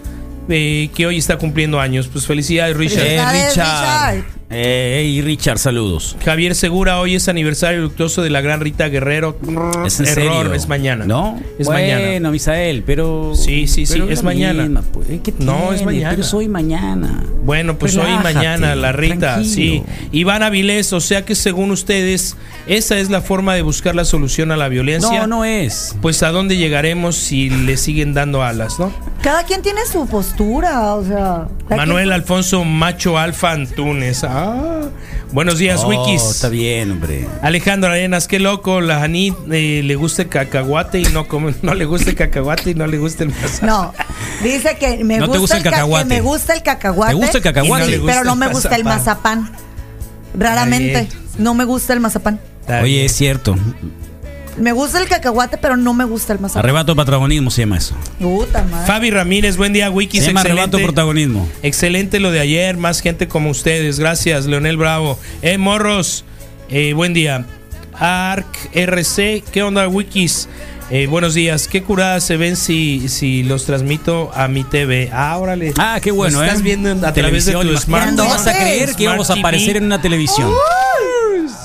[0.48, 2.08] eh, que hoy está cumpliendo años.
[2.08, 3.06] Pues felicidades, Richard.
[3.06, 4.14] Eh, Felicidades, Richard.
[4.16, 4.35] Richard.
[4.48, 6.16] Eh, y Richard, saludos.
[6.24, 9.36] Javier Segura, hoy es aniversario luctuoso de la gran Rita Guerrero.
[9.84, 10.54] ¿Es en Error, serio?
[10.54, 11.04] es mañana.
[11.04, 11.40] ¿No?
[11.58, 12.30] Es bueno, mañana.
[12.30, 13.32] Misael, pero.
[13.34, 14.62] Sí, sí, sí, pero es mañana.
[14.62, 15.08] misma, pues.
[15.24, 16.10] ¿Qué No, es mañana.
[16.10, 17.24] Pero soy mañana.
[17.44, 19.54] Bueno, pues hoy y Relájate, mañana, la Rita, tranquilo.
[19.54, 19.82] sí.
[20.12, 22.36] Iván Avilés, o sea que según ustedes,
[22.68, 25.20] esa es la forma de buscar la solución a la violencia.
[25.22, 25.96] No, no es.
[26.02, 28.92] Pues a dónde llegaremos si le siguen dando alas, ¿no?
[29.22, 31.48] Cada quien tiene su postura, o sea.
[31.68, 34.22] Manuel quien- Alfonso Macho Alfa Antunes.
[34.24, 34.35] Ah,
[35.32, 36.22] buenos días, Oh, Wikis.
[36.22, 37.26] Está bien, hombre.
[37.42, 38.80] Alejandro Arenas, qué loco.
[38.80, 42.70] La Janit eh, le gusta el cacahuate y no come, no le gusta el cacahuate
[42.70, 43.66] y no le gusta el mazapán.
[43.68, 43.94] No,
[44.42, 46.04] dice que me, No te gusta, gusta el que cacahuate.
[46.06, 47.12] me gusta el cacahuate.
[47.12, 47.84] ¿Te gusta el cacahuate?
[47.96, 49.50] No gusta pero no me gusta el mazapán.
[50.34, 51.08] Raramente.
[51.38, 52.40] No me gusta el mazapán.
[52.82, 53.56] Oye, es cierto.
[54.58, 56.60] Me gusta el cacahuate, pero no me gusta el mazapán.
[56.64, 57.94] Arrebato protagonismo se llama eso.
[58.18, 58.86] Puta madre.
[58.86, 60.22] Fabi Ramírez, buen día, Wikis.
[60.22, 60.86] Se llama arrebato excelente.
[60.86, 61.48] protagonismo.
[61.62, 63.98] Excelente lo de ayer, más gente como ustedes.
[63.98, 65.18] Gracias, Leonel Bravo.
[65.42, 66.24] Eh, morros,
[66.68, 67.44] eh, buen día.
[67.98, 70.48] Arc RC, ¿qué onda, Wikis?
[70.88, 71.66] Eh, buenos días.
[71.66, 75.10] ¿Qué curadas se ven si, si los transmito a mi TV?
[75.12, 75.74] Ah, órale.
[75.78, 76.46] Ah, qué bueno, ¿eh?
[76.46, 78.04] Estás viendo a través de Televisión, tu smart.
[78.04, 80.48] ¿Cuándo vas a creer que íbamos a aparecer en una televisión?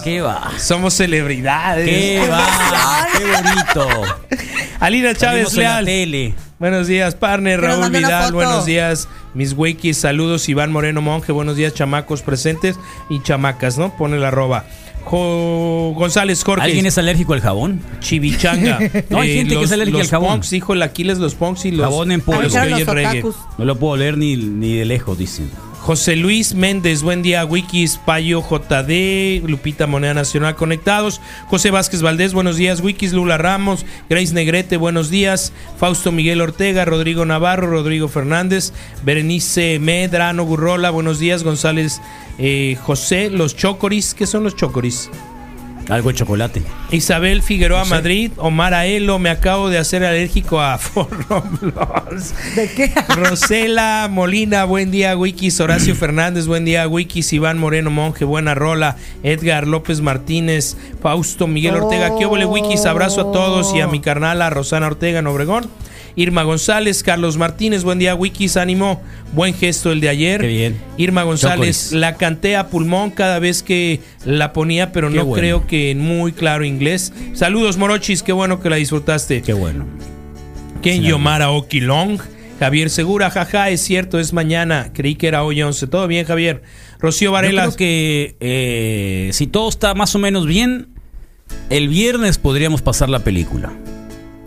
[0.04, 0.52] ¿Qué va?
[0.58, 1.86] Somos celebridades.
[1.88, 3.08] ¿Qué va?
[3.18, 4.02] ¡Qué bonito!
[4.80, 5.86] Alina Chávez Leal.
[5.86, 6.34] tele.
[6.60, 7.60] Buenos días, partner.
[7.60, 8.34] Que nos Raúl mande una Vidal, foto.
[8.36, 9.08] buenos días.
[9.34, 10.48] Mis wikis, saludos.
[10.50, 12.78] Iván Moreno Monje, buenos días, chamacos presentes
[13.10, 13.96] y chamacas, ¿no?
[13.96, 14.66] Pone la arroba.
[15.04, 16.64] Jo- González Jorge.
[16.66, 17.82] ¿Alguien es alérgico al jabón?
[18.00, 18.78] Chivichanga.
[19.10, 20.30] No, hay gente que es alérgica los al jabón.
[20.34, 22.42] punks, dijo el Aquiles, los punks y los, Jabón en polvo.
[22.44, 23.20] los A que mí oyen los reggae.
[23.24, 23.36] otakus.
[23.58, 25.50] No lo puedo leer ni, ni de lejos, dicen.
[25.82, 31.20] José Luis Méndez, buen día, Wikis, Payo JD, Lupita Moneda Nacional conectados.
[31.48, 35.52] José Vázquez Valdés, buenos días, Wikis, Lula Ramos, Grace Negrete, buenos días.
[35.80, 38.74] Fausto Miguel Ortega, Rodrigo Navarro, Rodrigo Fernández,
[39.04, 42.00] Berenice Medrano Gurrola, buenos días, González
[42.38, 45.10] eh, José, los Chocoris, ¿qué son los Chocoris?
[45.90, 46.62] Algo de chocolate.
[46.92, 47.92] Isabel Figueroa No sé.
[47.96, 52.34] Madrid, Omar Aelo, me acabo de hacer alérgico a Forroblos.
[52.56, 52.92] ¿De qué?
[53.10, 55.60] Rosela Molina, buen día, Wikis.
[55.60, 57.34] Horacio Fernández, buen día, Wikis.
[57.34, 58.96] Iván Moreno Monje, buena rola.
[59.24, 62.86] Edgar López Martínez, Fausto Miguel Ortega, ¿qué óvole, Wikis?
[62.86, 65.66] Abrazo a todos y a mi carnala Rosana Ortega en Obregón.
[66.16, 69.02] Irma González, Carlos Martínez, buen día, Wikis, ánimo.
[69.34, 70.42] Buen gesto el de ayer.
[70.42, 70.78] Qué bien.
[70.98, 75.40] Irma González, la canté a pulmón cada vez que la ponía, pero Qué no bueno.
[75.42, 77.14] creo que en muy claro inglés.
[77.34, 79.42] Saludos, Morochis, qué bueno que la disfrutaste.
[79.42, 79.86] Qué bueno.
[80.82, 82.20] Ken Yomara Okilong.
[82.60, 84.92] Javier Segura, jaja, es cierto, es mañana.
[84.94, 85.88] Creí que era hoy 11.
[85.88, 86.62] Todo bien, Javier.
[87.00, 87.64] Rocío Varela.
[87.66, 90.90] Yo creo que eh, si todo está más o menos bien,
[91.72, 93.74] el viernes podríamos pasar la película.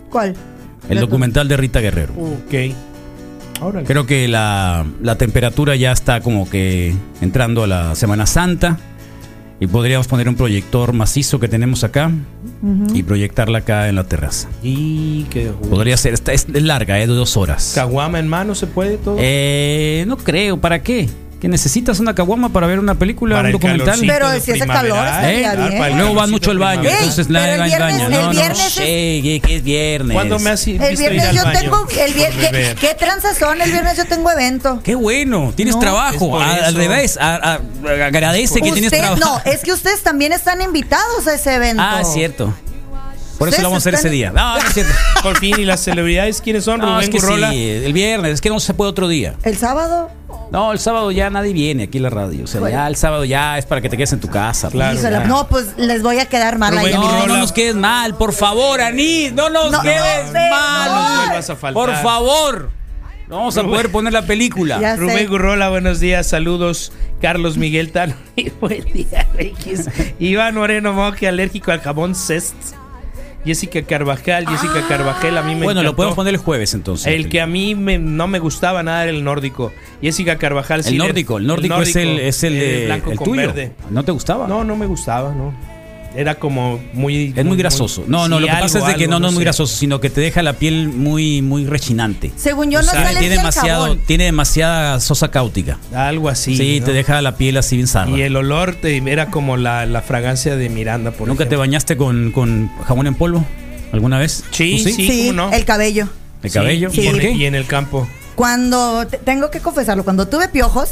[0.09, 0.33] ¿Cuál?
[0.89, 2.13] El documental de Rita Guerrero.
[2.13, 2.75] Ok.
[3.61, 3.87] Órale.
[3.87, 8.77] Creo que la, la temperatura ya está como que entrando a la Semana Santa
[9.59, 12.11] y podríamos poner un proyector macizo que tenemos acá
[12.93, 14.49] y proyectarla acá en la terraza.
[14.61, 15.51] Y que.
[15.69, 17.73] Podría ser, esta es, larga, es de dos horas.
[17.75, 19.17] Caguama en mano se puede todo.
[19.19, 21.07] Eh, no creo, ¿para qué?
[21.45, 23.99] ¿Que necesitas una caguama para ver una película, Para un documental?
[24.01, 25.37] Pero si hace calor, ¿Eh?
[25.55, 25.77] bien.
[25.77, 27.77] para el Luego van mucho al baño, entonces va el baño.
[27.77, 28.83] No, el no, viernes es- sé,
[29.21, 30.15] ¿qué- ¿qué es viernes?
[30.15, 31.87] ¿Cuándo me has El viernes yo tengo.
[31.99, 32.75] El ¿qué, beber.
[32.77, 33.61] ¿Qué tranzas son?
[33.61, 34.81] El viernes yo tengo evento.
[34.83, 36.39] Qué bueno, tienes No, trabajo.
[36.39, 37.59] A- Al revés, a- a-
[38.07, 39.19] agradece que tienes Usted- trabajo.
[39.45, 41.83] no, es que ustedes también están invitados a ese evento.
[41.85, 42.55] Ah, es cierto.
[43.37, 44.31] Por eso lo vamos a hacer ese día.
[44.31, 44.93] No, no es cierto.
[45.21, 46.79] Por fin, ¿y las celebridades quiénes son?
[46.79, 47.51] No, Rubén es que Gurrola.
[47.51, 49.35] sí, el viernes, es que no se puede otro día.
[49.43, 50.09] ¿El sábado?
[50.51, 52.43] No, el sábado ya nadie viene aquí a la radio.
[52.43, 52.75] O sea, Bueno.
[52.77, 54.69] ya el sábado ya es para que te quedes en tu casa.
[54.69, 54.93] Claro.
[54.97, 55.25] Híjole, ya.
[55.25, 56.77] no, pues les voy a quedar mal.
[56.77, 56.93] Rubén.
[56.93, 60.89] No, no nos quedes mal, por favor, Anís, no nos No, quedes no, mal.
[60.89, 61.73] No nos vuelvas a faltar.
[61.85, 62.69] Por favor.
[63.27, 63.71] No vamos a Rubén.
[63.73, 64.79] poder poner la película.
[64.79, 65.01] Ya sé.
[65.01, 66.91] Rubén Gurrola, buenos días, saludos.
[67.21, 68.13] Carlos Miguel Tano,
[68.61, 69.89] buen día, X.
[70.19, 72.53] Iván Moreno Moque, alérgico al jabón Cest.
[73.45, 77.07] Jessica Carvajal, Jessica Carvajal, a mí me Bueno, lo podemos poner el jueves entonces.
[77.13, 79.71] El que a mí me- no me gustaba nada era el nórdico.
[80.01, 83.17] Jessica Carvajal sí el le- nórdico, el nórdico, es el, es el, de, blanco el
[83.17, 83.41] con tuyo.
[83.41, 83.71] verde.
[83.91, 84.47] ¿No te gustaba?
[84.47, 85.53] No, no me gustaba, no.
[86.15, 87.33] Era como muy.
[87.35, 88.03] Es muy grasoso.
[88.07, 89.45] No, no, sí, lo que pasa es de que algo, no, no es muy sé.
[89.45, 92.31] grasoso, sino que te deja la piel muy, muy rechinante.
[92.35, 93.99] Según yo, O no sea, es tiene demasiado, jabón.
[94.05, 95.77] tiene demasiada sosa cáutica.
[95.93, 96.55] Algo así.
[96.57, 96.85] Sí, ¿no?
[96.85, 98.17] te deja la piel así bien sarda.
[98.17, 101.97] Y el olor te, era como la, la fragancia de Miranda, por ¿Nunca te bañaste
[101.97, 103.45] con, con jabón en polvo?
[103.91, 104.43] ¿Alguna vez?
[104.51, 105.07] Sí, ¿Tú sí.
[105.07, 106.07] Sí, el cabello.
[106.43, 106.89] ¿El cabello?
[106.91, 107.07] Sí.
[107.07, 107.31] ¿Por qué?
[107.31, 108.07] Y en el campo.
[108.35, 110.91] Cuando, te- tengo que confesarlo, cuando tuve piojos,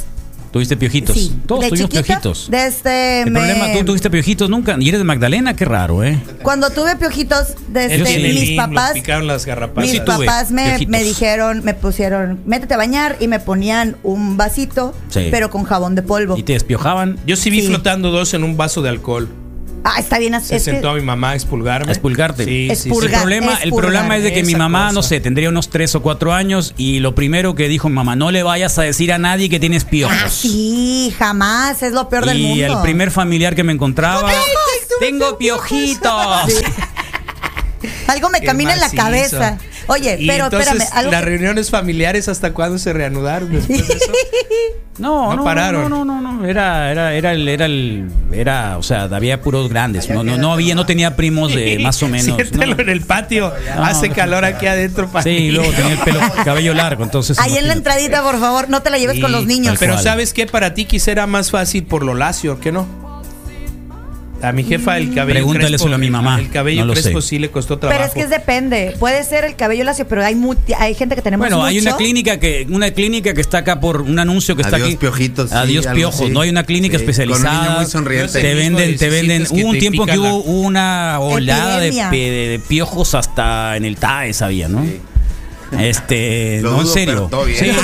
[0.54, 1.16] ¿Tuviste piojitos?
[1.18, 2.52] sí, Todos de tuvimos chiquita, piojitos.
[2.52, 4.78] de este, El me- problema, tú tuviste piojitos nunca.
[4.80, 6.20] Y eres de Magdalena, qué raro, ¿eh?
[6.44, 8.40] cuando tuve piojitos, de El este, sí.
[8.40, 9.90] mis papás, picaron las garrapatas.
[9.90, 14.94] mis papás me, me dijeron, me pusieron, métete a bañar y me ponían un vasito,
[15.32, 16.38] pero con jabón de polvo.
[16.38, 17.18] Y te despiojaban.
[17.26, 19.28] Yo sí vi flotando dos en un vaso de alcohol.
[19.86, 20.34] Ah, está bien.
[20.42, 21.90] Se es que- sentó a mi mamá a expulgarme.
[21.90, 22.46] A expulgarte.
[22.46, 23.08] Sí, sí, purga.
[23.08, 23.20] el sí.
[23.20, 24.94] problema, es el problema es de que mi mamá, cosa.
[24.94, 28.16] no sé, tendría unos 3 o 4 años y lo primero que dijo mi mamá,
[28.16, 30.16] no le vayas a decir a nadie que tienes piojos.
[30.24, 32.66] Ah, sí, jamás, es lo peor del y mundo.
[32.78, 34.32] el primer familiar que me encontraba,
[35.02, 36.12] tengo piojitos.
[36.48, 36.64] Sí.
[38.08, 39.58] Algo me Qué camina en la cabeza.
[39.88, 43.88] Oye, Y pero entonces, espérame, algo las que- reuniones familiares hasta cuándo se reanudaron después
[43.88, 44.12] de eso.
[45.00, 45.90] No, No no, pararon.
[45.90, 49.68] No, no, no, no, era, era, era el, era el, era, o sea, había puros
[49.68, 50.08] grandes.
[50.08, 52.36] No, no, no había, no tenía primos de más o menos.
[52.38, 52.82] Siéntalo ¿no?
[52.84, 53.52] en el patio.
[53.76, 54.16] No, Hace no.
[54.16, 55.10] calor aquí adentro.
[55.24, 57.40] Sí, y luego tenía el pelo, cabello largo, entonces.
[57.40, 59.78] ahí en la entradita, por favor, no te la lleves Sí, con los niños.
[59.80, 59.98] Pero.
[59.98, 60.46] ¿sabes qué?
[60.46, 62.86] Para ti quizá era más fácil por lo lacio, ¿qué no?
[64.44, 67.22] A mi jefa el cabello Pregúntaleselo crespo, a mi mamá, El cabello no lo crespo
[67.22, 67.28] sé.
[67.30, 67.98] sí le costó trabajo.
[67.98, 68.94] Pero es que es depende.
[69.00, 70.36] Puede ser el cabello lacio, pero hay,
[70.78, 74.02] hay gente que tenemos Bueno, hay una clínica que, una clínica que está acá por
[74.02, 74.98] un anuncio que está Adiós, aquí.
[74.98, 76.30] piojitos, sí, Adiós piojos.
[76.30, 77.64] No hay una clínica Sí, con un especializada.
[77.64, 78.42] niño muy sonriente.
[78.42, 79.48] Te venden, te venden.
[79.50, 84.42] Hubo un tiempo que hubo una oleada de, de- de piojos hasta en el TAES
[84.42, 84.86] había, ¿no?
[85.80, 87.14] Este, Lo no en dudo, serio.
[87.14, 87.60] pero todo bien.
[87.60, 87.80] Sí, sí,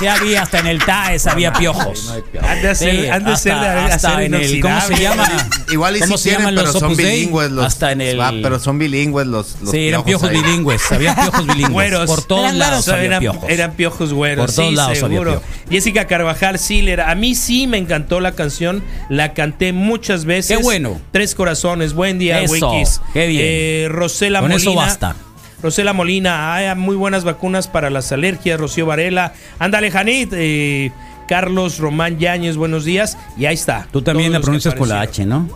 [0.00, 2.12] sí había hasta en el TAES había piojos.
[2.42, 5.02] Han de Sí, han de ser de hasta, acero en el, ¿cómo se inoxidable.
[5.02, 5.48] llama?
[5.72, 7.06] Igual y ¿Cómo sí se llaman pero los son Opus Dei?
[7.20, 10.36] bilingües los, Hasta en el Ah, pero son bilingües los, los Sí, eran piojos ahí.
[10.42, 11.72] bilingües, había piojos bilingües.
[11.72, 12.06] Güeros.
[12.10, 13.44] Por todos Eran lados había eran, piojos.
[13.50, 14.46] eran piojos güeros.
[14.46, 15.30] Por todos sí, lados había seguro.
[15.40, 15.48] piojos.
[15.70, 17.00] Jessica Carvajal Siller.
[17.00, 18.82] A mí sí me encantó la canción.
[19.08, 20.56] La canté muchas veces.
[20.58, 21.00] Qué bueno.
[21.10, 21.94] Tres corazones.
[21.94, 23.00] Buen día, Eso, Wikis.
[23.12, 23.42] qué bien.
[23.46, 24.70] Eh, Rosela Con Molina.
[24.70, 25.16] eso basta.
[25.62, 29.32] Rosela Molina, hay muy buenas vacunas para las alergias, Rocío Varela.
[29.58, 30.30] Ándale, Janit.
[30.32, 30.92] eh,
[31.28, 33.16] Carlos Román Yáñez, buenos días.
[33.36, 33.88] Y ahí está.
[33.90, 35.48] Tú también la pronuncias con la H, ¿no?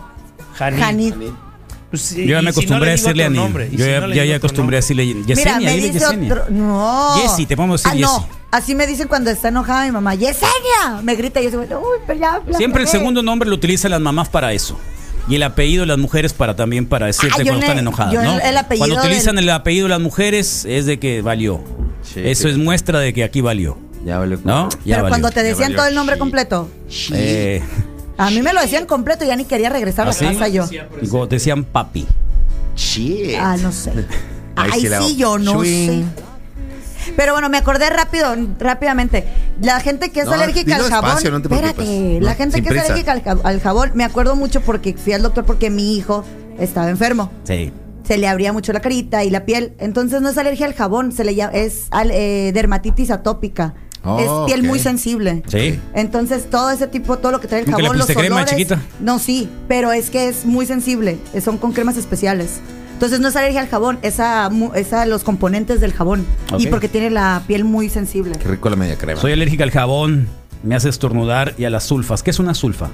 [0.55, 0.79] Janit.
[0.79, 1.15] Janit.
[1.89, 3.99] Pues sí, Yo ya me si no acostumbré a decirle a nombre, Yo si ya,
[4.01, 5.59] no ya, acostumbré a decirle Mira, Yesenia.
[5.59, 6.33] me dile dice Yesenia.
[6.33, 6.45] otro.
[6.49, 7.15] No.
[7.21, 8.27] Jessy, te podemos decir Ah, no.
[8.51, 10.15] Así me dicen cuando está enojada mi mamá.
[10.15, 11.01] ¡Yesenia!
[11.03, 12.41] Me grita y yo digo, uy, pero ya.
[12.57, 12.97] Siempre el regué".
[12.99, 14.77] segundo nombre lo utilizan las mamás para eso.
[15.31, 18.13] Y el apellido de las mujeres para también para decirte Ah, cuando le- están enojadas,
[18.13, 18.33] ¿no?
[18.35, 21.61] el- el apellido cuando utilizan del- el apellido de las mujeres es de que valió.
[22.15, 23.77] eso es muestra de que aquí valió.
[24.05, 24.39] Ya valió.
[24.43, 24.67] ¿No?
[24.69, 25.09] Ya Pero valió.
[25.09, 26.69] cuando te decían todo el nombre completo.
[27.13, 27.61] Eh,
[28.17, 30.25] A mí me lo decían completo y ya ni quería regresar a ¿ah, la sí?
[30.25, 30.65] casa yo.
[31.01, 32.05] Y te decían papi.
[32.75, 33.35] Shit.
[33.39, 33.91] Ah, no sé.
[34.55, 35.87] Ahí Ay, sí la- sí, yo no Swing.
[35.87, 36.03] sé.
[37.15, 39.25] Pero bueno, me acordé rápido, rápidamente.
[39.61, 41.05] La gente que es No, alérgica al jabón.
[41.09, 44.35] despacio, no te espérate, la gente que es alérgica al, ja- al jabón, me acuerdo
[44.35, 46.23] mucho porque fui al doctor porque mi hijo
[46.59, 47.31] estaba enfermo.
[47.43, 47.71] Sí.
[48.07, 49.73] Se le abría mucho la carita y la piel.
[49.79, 53.73] Entonces no es alergia al jabón, se le llama, es al- eh, dermatitis atópica.
[54.03, 55.43] Oh, es piel muy sensible.
[55.47, 55.79] Sí.
[55.93, 58.49] Entonces, todo ese tipo, todo lo que trae el ¿Nunca le jabón, los crema, olores.
[58.49, 58.81] chiquita?
[58.99, 61.19] No, sí, pero es que es muy sensible.
[61.43, 62.61] Son con cremas especiales.
[63.01, 66.23] Entonces, no es alergia al jabón, es a, mu- es a los componentes del jabón.
[66.59, 68.35] Y porque tiene la piel muy sensible.
[68.37, 69.19] Qué rico la media crema.
[69.19, 70.27] Soy alérgica al jabón,
[70.61, 72.21] me hace estornudar y a las sulfas.
[72.21, 72.89] ¿Qué es una sulfa?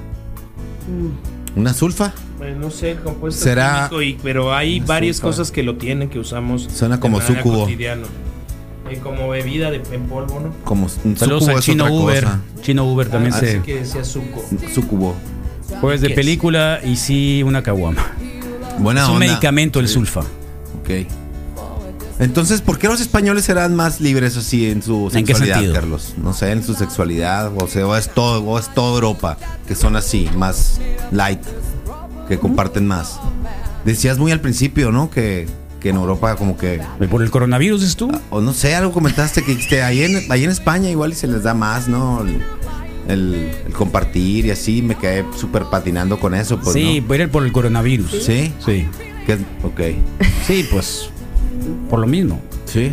[1.57, 2.13] ¿Una sulfa?
[2.37, 5.27] Pues no sé, el compuesto Será- químico, y- pero hay varias sulfa.
[5.27, 6.69] cosas que lo tienen, que usamos.
[6.73, 7.63] Suena como sucubo.
[7.63, 8.07] cotidiano.
[8.89, 10.53] Eh, como bebida de, en polvo, ¿no?
[10.63, 12.23] Como un Saludos es chino Uber.
[12.23, 12.39] cosa.
[12.61, 13.49] Chino Uber también Ah, se.
[13.49, 14.41] así que decía suco.
[14.73, 15.15] Sucubo.
[15.81, 18.05] Pues de película y sí una caguama.
[18.77, 19.27] Buena es un onda.
[19.27, 20.21] medicamento el sulfa.
[20.81, 21.07] Ok.
[22.19, 25.73] Entonces, ¿por qué los españoles serán más libres así en su ¿En qué sexualidad, sentido?
[25.73, 26.15] Carlos?
[26.17, 29.75] No sé, en su sexualidad, o sea, o es todo, o es toda Europa, que
[29.75, 30.79] son así, más
[31.11, 31.41] light,
[32.27, 33.19] que comparten más.
[33.85, 35.11] Decías muy al principio, ¿no?
[35.11, 35.47] Que,
[35.79, 36.81] que en Europa como que...
[37.09, 38.11] ¿Por el coronavirus es tú?
[38.31, 41.27] O no sé, algo comentaste que dijiste, ahí en, ahí en España igual y se
[41.27, 42.25] les da más, ¿no?
[43.07, 46.59] El, compartir y así, me quedé súper patinando con eso.
[46.59, 47.07] Pues, sí, ¿no?
[47.07, 48.11] voy a ir por el coronavirus.
[48.23, 48.53] ¿Sí?
[48.65, 48.87] Sí.
[49.25, 49.81] Que- ok.
[50.45, 51.09] Sí, pues
[51.89, 52.39] por lo mismo.
[52.65, 52.91] Sí.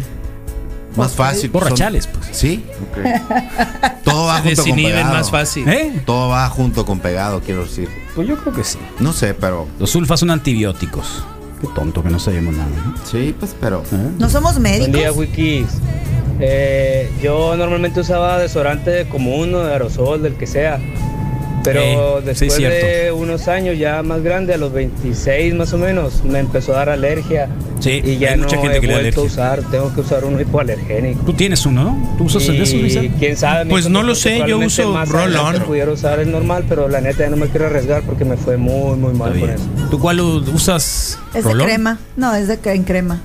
[0.97, 1.51] Más fácil.
[1.51, 2.37] Borrachales, son- pues.
[2.37, 2.65] Sí.
[4.05, 5.15] Todo va Se junto con desinhiben pegado.
[5.15, 5.69] más fácil.
[5.69, 6.03] ¿Eh?
[6.07, 7.89] Todo va junto con pegado, quiero decir.
[8.15, 8.79] Pues yo creo que sí.
[9.01, 9.67] No sé, pero.
[9.81, 11.25] Los sulfas son antibióticos.
[11.61, 12.69] Qué tonto que no sabemos nada.
[12.85, 12.95] ¿no?
[13.05, 13.83] Sí, pues, pero.
[14.19, 15.17] No somos Buen día, médicos.
[15.17, 15.67] Wikis.
[16.41, 20.79] Eh, yo normalmente usaba desodorante común o de aerosol, del que sea.
[21.63, 22.87] Pero Eh, sí, después cierto.
[22.87, 26.77] de unos años ya más grande, a los 26 más o menos, me empezó a
[26.79, 27.49] dar alergia.
[27.81, 29.63] Sí, y ya hay no mucha gente he que vuelto a usar.
[29.71, 31.25] Tengo que usar un hipoalergénico.
[31.25, 32.15] Tú tienes uno, ¿no?
[32.19, 33.01] ¿Tú usas el de esos, Y Luisa?
[33.19, 33.71] quién sabe.
[33.71, 37.21] Pues no lo sé, que yo uso adelante pudiera usar el normal, pero la neta
[37.25, 39.65] ya no me quiero arriesgar porque me fue muy, muy mal con eso.
[39.91, 41.19] ¿Tú cuál usas?
[41.35, 41.67] Es de Rolón?
[41.67, 41.99] crema.
[42.17, 43.21] No, es de en crema.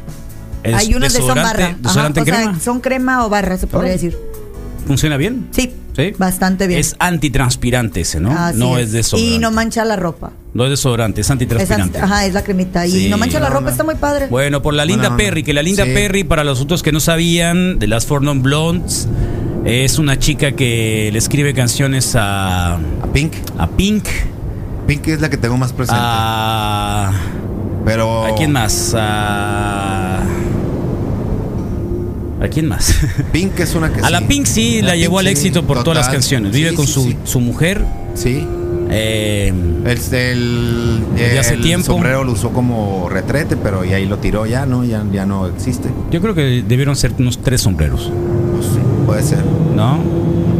[0.64, 1.76] ¿Es Hay unos de son barra.
[1.80, 3.93] Desodorante en sea, son crema o barra, se podría Oh.
[3.93, 4.18] decir.
[4.88, 5.47] ¿Funciona bien?
[5.51, 6.14] Sí, Sí.
[6.18, 6.80] bastante bien.
[6.80, 8.32] Es antitranspirante ese, ¿no?
[8.32, 9.36] Así no es desodorante.
[9.36, 10.32] Y no mancha la ropa.
[10.53, 11.99] No es desodorante, es Es, antitranspirante.
[11.99, 12.88] anti- ajá, es la cremita.
[12.88, 13.10] Y Sí.
[13.10, 14.28] no mancha la ropa, está muy padre.
[14.28, 15.16] Bueno, por la Linda.
[15.16, 15.91] Perry, que la Linda Sí.
[15.93, 19.07] Perry, para los otros que no sabían, de las Four Non Blondes,
[19.66, 22.80] es una chica que le escribe canciones a, A
[23.14, 23.34] Pink.
[23.60, 24.05] a Pink,
[24.88, 26.01] Pink es la que tengo más presente.
[26.03, 27.12] a...
[27.86, 28.26] pero.
[28.26, 28.95] ¿A quién más?
[28.97, 30.22] A...
[32.41, 32.95] ¿A quién más?
[33.31, 34.21] Pink es una que A la.
[34.21, 36.51] Pink sí la, llevó al sí, éxito por todas las canciones.
[36.53, 37.83] Vive Sí, con su, su mujer.
[38.15, 38.45] Sí.
[38.89, 39.47] eh,
[39.85, 41.85] El, el, Desde hace el tiempo.
[41.87, 44.83] sombrero lo usó como retrete, pero y ahí lo tiró ya, ¿no?
[44.85, 45.89] Ya, ya no existe.
[46.11, 48.09] yo creo que debieron ser unos tres sombreros,
[48.53, 49.43] Pues sí, puede ser.
[49.75, 49.99] ¿no?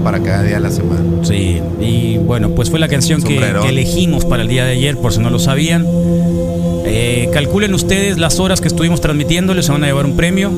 [0.04, 1.02] Para cada día de la semana.
[1.24, 5.12] Sí, y bueno, pues fue la canción que, elegimos para el día de ayer, por
[5.14, 5.86] si no lo sabían.
[6.86, 10.52] Eh, calculen ustedes las horas que estuvimos transmitiéndole, se van a llevar un premio.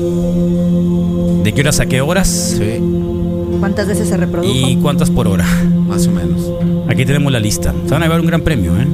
[1.42, 2.28] ¿De qué horas a qué horas?
[2.58, 2.80] Sí,
[3.58, 4.52] ¿Cuántas veces se reprodujo?
[4.68, 5.46] ¿Y cuántas por hora?
[5.88, 6.50] más o menos.
[6.88, 7.72] Aquí tenemos la lista.
[7.86, 8.86] Se van a llevar un gran premio, ¿eh?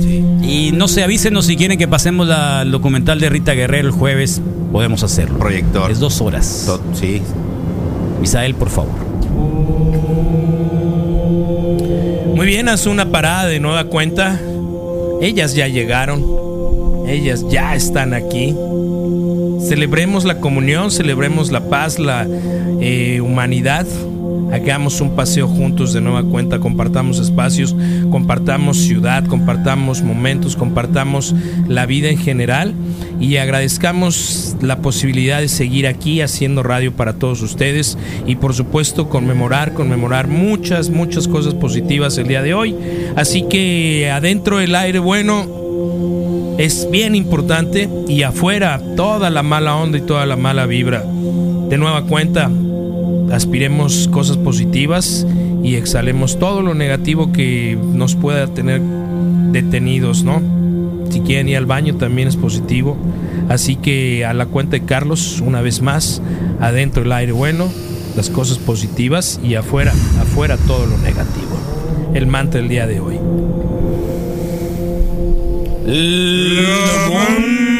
[0.00, 0.24] Sí.
[0.42, 3.94] Y no sé, avísenos si quieren que pasemos la- el documental de Rita Guerrero el
[3.94, 4.40] jueves,
[4.70, 5.38] podemos hacerlo.
[5.38, 5.90] Proyector.
[5.90, 6.64] Es dos horas.
[6.66, 7.22] To- sí.
[8.20, 8.92] Misael, por favor.
[12.34, 14.38] Muy bien, haz una parada de nueva cuenta.
[15.20, 16.24] Ellas ya llegaron.
[17.06, 18.54] Ellas ya están aquí.
[19.62, 22.26] Celebremos la comunión, celebremos la paz, la
[22.80, 23.86] eh, humanidad.
[24.52, 27.74] Hagamos un paseo juntos de nueva cuenta, compartamos espacios,
[28.10, 31.34] compartamos ciudad, compartamos momentos, compartamos
[31.68, 32.74] la vida en general
[33.18, 37.96] y agradezcamos la posibilidad de seguir aquí haciendo radio para todos ustedes
[38.26, 42.76] y por supuesto conmemorar, conmemorar muchas, muchas cosas positivas el día de hoy.
[43.16, 45.61] Así que adentro el aire bueno,
[46.62, 51.02] es bien importante y afuera toda la mala onda y toda la mala vibra.
[51.68, 52.48] De nueva cuenta,
[53.32, 55.26] aspiremos cosas positivas
[55.64, 58.80] y exhalemos todo lo negativo que nos pueda tener
[59.50, 60.40] detenidos, ¿no?
[61.10, 62.96] Si quieren ir al baño también es positivo.
[63.48, 66.22] Así que a la cuenta de Carlos, una vez más,
[66.60, 67.72] adentro el aire bueno,
[68.14, 71.58] las cosas positivas y afuera, afuera todo lo negativo.
[72.14, 73.18] El mantra del día de hoy.
[75.84, 77.71] Le monde